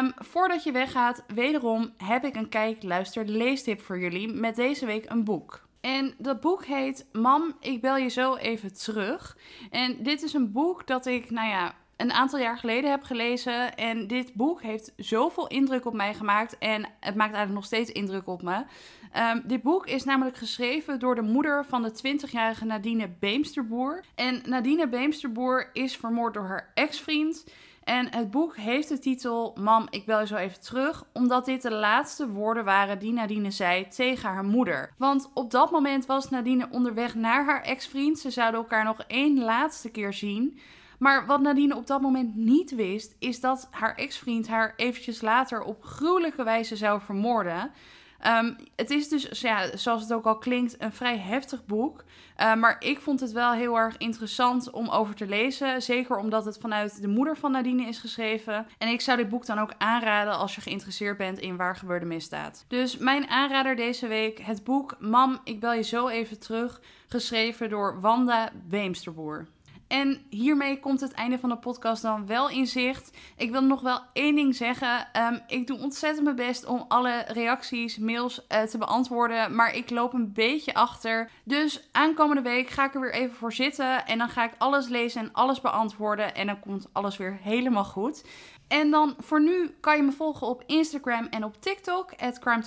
Um, 0.00 0.12
voordat 0.16 0.64
je 0.64 0.72
weggaat, 0.72 1.24
wederom 1.34 1.92
heb 1.96 2.24
ik 2.24 2.36
een 2.36 2.48
kijk, 2.48 2.82
luister, 2.82 3.24
leestip 3.24 3.80
voor 3.80 3.98
jullie 3.98 4.32
met 4.32 4.56
deze 4.56 4.86
week 4.86 5.10
een 5.10 5.24
boek. 5.24 5.66
En 5.80 6.14
dat 6.18 6.40
boek 6.40 6.64
heet 6.64 7.06
Mam, 7.12 7.56
ik 7.60 7.80
bel 7.80 7.96
je 7.96 8.08
zo 8.08 8.34
even 8.34 8.74
terug. 8.74 9.36
En 9.70 10.02
dit 10.02 10.22
is 10.22 10.32
een 10.32 10.52
boek 10.52 10.86
dat 10.86 11.06
ik, 11.06 11.30
nou 11.30 11.48
ja, 11.48 11.74
een 11.96 12.12
aantal 12.12 12.38
jaar 12.38 12.58
geleden 12.58 12.90
heb 12.90 13.02
gelezen. 13.02 13.76
En 13.76 14.06
dit 14.06 14.34
boek 14.34 14.62
heeft 14.62 14.92
zoveel 14.96 15.46
indruk 15.46 15.86
op 15.86 15.94
mij 15.94 16.14
gemaakt. 16.14 16.58
En 16.58 16.82
het 16.82 17.14
maakt 17.14 17.34
eigenlijk 17.34 17.52
nog 17.52 17.64
steeds 17.64 17.90
indruk 17.90 18.26
op 18.26 18.42
me. 18.42 18.64
Um, 19.16 19.42
dit 19.46 19.62
boek 19.62 19.86
is 19.86 20.04
namelijk 20.04 20.36
geschreven 20.36 20.98
door 20.98 21.14
de 21.14 21.22
moeder 21.22 21.64
van 21.64 21.82
de 21.82 22.18
20-jarige 22.18 22.64
Nadine 22.64 23.08
Beemsterboer. 23.20 24.04
En 24.14 24.42
Nadine 24.46 24.88
Beemsterboer 24.88 25.70
is 25.72 25.96
vermoord 25.96 26.34
door 26.34 26.46
haar 26.46 26.70
ex-vriend. 26.74 27.44
En 27.84 28.14
het 28.14 28.30
boek 28.30 28.56
heeft 28.56 28.88
de 28.88 28.98
titel 28.98 29.56
Mam, 29.60 29.86
ik 29.90 30.04
bel 30.04 30.20
je 30.20 30.26
zo 30.26 30.36
even 30.36 30.60
terug, 30.60 31.04
omdat 31.12 31.44
dit 31.44 31.62
de 31.62 31.72
laatste 31.72 32.28
woorden 32.28 32.64
waren 32.64 32.98
die 32.98 33.12
Nadine 33.12 33.50
zei 33.50 33.88
tegen 33.88 34.28
haar 34.28 34.44
moeder. 34.44 34.92
Want 34.98 35.30
op 35.34 35.50
dat 35.50 35.70
moment 35.70 36.06
was 36.06 36.30
Nadine 36.30 36.68
onderweg 36.70 37.14
naar 37.14 37.44
haar 37.44 37.62
ex-vriend. 37.62 38.18
Ze 38.18 38.30
zouden 38.30 38.60
elkaar 38.60 38.84
nog 38.84 39.00
één 39.06 39.38
laatste 39.44 39.90
keer 39.90 40.12
zien. 40.12 40.58
Maar 40.98 41.26
wat 41.26 41.40
Nadine 41.40 41.76
op 41.76 41.86
dat 41.86 42.00
moment 42.00 42.36
niet 42.36 42.74
wist, 42.74 43.14
is 43.18 43.40
dat 43.40 43.68
haar 43.70 43.94
ex-vriend 43.94 44.48
haar 44.48 44.72
eventjes 44.76 45.20
later 45.20 45.62
op 45.62 45.84
gruwelijke 45.84 46.44
wijze 46.44 46.76
zou 46.76 47.00
vermoorden. 47.00 47.70
Um, 48.26 48.56
het 48.76 48.90
is 48.90 49.08
dus, 49.08 49.40
ja, 49.40 49.76
zoals 49.76 50.02
het 50.02 50.12
ook 50.12 50.24
al 50.24 50.38
klinkt, 50.38 50.82
een 50.82 50.92
vrij 50.92 51.18
heftig 51.18 51.64
boek. 51.64 52.04
Uh, 52.40 52.54
maar 52.54 52.76
ik 52.78 53.00
vond 53.00 53.20
het 53.20 53.32
wel 53.32 53.52
heel 53.52 53.76
erg 53.76 53.96
interessant 53.96 54.70
om 54.70 54.88
over 54.88 55.14
te 55.14 55.26
lezen. 55.26 55.82
Zeker 55.82 56.16
omdat 56.16 56.44
het 56.44 56.58
vanuit 56.58 57.00
de 57.00 57.08
moeder 57.08 57.36
van 57.36 57.52
Nadine 57.52 57.86
is 57.88 57.98
geschreven. 57.98 58.66
En 58.78 58.88
ik 58.88 59.00
zou 59.00 59.16
dit 59.16 59.28
boek 59.28 59.46
dan 59.46 59.58
ook 59.58 59.74
aanraden 59.78 60.36
als 60.36 60.54
je 60.54 60.60
geïnteresseerd 60.60 61.16
bent 61.16 61.38
in 61.38 61.56
waar 61.56 61.76
gebeurde 61.76 62.06
misdaad. 62.06 62.64
Dus 62.68 62.96
mijn 62.96 63.28
aanrader 63.28 63.76
deze 63.76 64.06
week, 64.06 64.38
het 64.38 64.64
boek 64.64 64.96
Mam, 64.98 65.40
ik 65.44 65.60
bel 65.60 65.72
je 65.72 65.82
zo 65.82 66.08
even 66.08 66.38
terug. 66.38 66.80
Geschreven 67.08 67.68
door 67.68 68.00
Wanda 68.00 68.50
Weemsterboer. 68.68 69.46
En 69.88 70.26
hiermee 70.30 70.78
komt 70.78 71.00
het 71.00 71.12
einde 71.12 71.38
van 71.38 71.48
de 71.48 71.56
podcast 71.56 72.02
dan 72.02 72.26
wel 72.26 72.50
in 72.50 72.66
zicht. 72.66 73.16
Ik 73.36 73.50
wil 73.50 73.62
nog 73.62 73.80
wel 73.80 74.00
één 74.12 74.34
ding 74.34 74.56
zeggen. 74.56 75.08
Um, 75.16 75.40
ik 75.46 75.66
doe 75.66 75.78
ontzettend 75.78 76.24
mijn 76.24 76.36
best 76.36 76.64
om 76.64 76.84
alle 76.88 77.24
reacties, 77.28 77.98
mails 77.98 78.46
uh, 78.48 78.62
te 78.62 78.78
beantwoorden. 78.78 79.54
Maar 79.54 79.74
ik 79.74 79.90
loop 79.90 80.12
een 80.12 80.32
beetje 80.32 80.74
achter. 80.74 81.30
Dus 81.44 81.88
aankomende 81.92 82.42
week 82.42 82.68
ga 82.68 82.84
ik 82.84 82.94
er 82.94 83.00
weer 83.00 83.14
even 83.14 83.36
voor 83.36 83.52
zitten. 83.52 84.06
En 84.06 84.18
dan 84.18 84.28
ga 84.28 84.44
ik 84.44 84.52
alles 84.58 84.88
lezen 84.88 85.20
en 85.20 85.32
alles 85.32 85.60
beantwoorden. 85.60 86.34
En 86.34 86.46
dan 86.46 86.60
komt 86.60 86.88
alles 86.92 87.16
weer 87.16 87.38
helemaal 87.42 87.84
goed. 87.84 88.24
En 88.68 88.90
dan 88.90 89.14
voor 89.18 89.42
nu 89.42 89.74
kan 89.80 89.96
je 89.96 90.02
me 90.02 90.12
volgen 90.12 90.46
op 90.46 90.62
Instagram 90.66 91.26
en 91.26 91.44
op 91.44 91.62
TikTok, 91.62 92.12
crime 92.40 92.62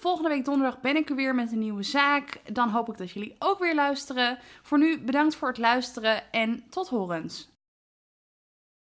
Volgende 0.00 0.28
week 0.28 0.44
donderdag 0.44 0.80
ben 0.80 0.96
ik 0.96 1.08
er 1.08 1.16
weer 1.16 1.34
met 1.34 1.52
een 1.52 1.58
nieuwe 1.58 1.82
zaak. 1.82 2.40
Dan 2.52 2.68
hoop 2.68 2.88
ik 2.88 2.98
dat 2.98 3.10
jullie 3.10 3.36
ook 3.38 3.58
weer 3.58 3.74
luisteren. 3.74 4.38
Voor 4.62 4.78
nu 4.78 5.00
bedankt 5.00 5.34
voor 5.34 5.48
het 5.48 5.58
luisteren 5.58 6.32
en 6.32 6.64
tot 6.70 6.88
horens. 6.88 7.48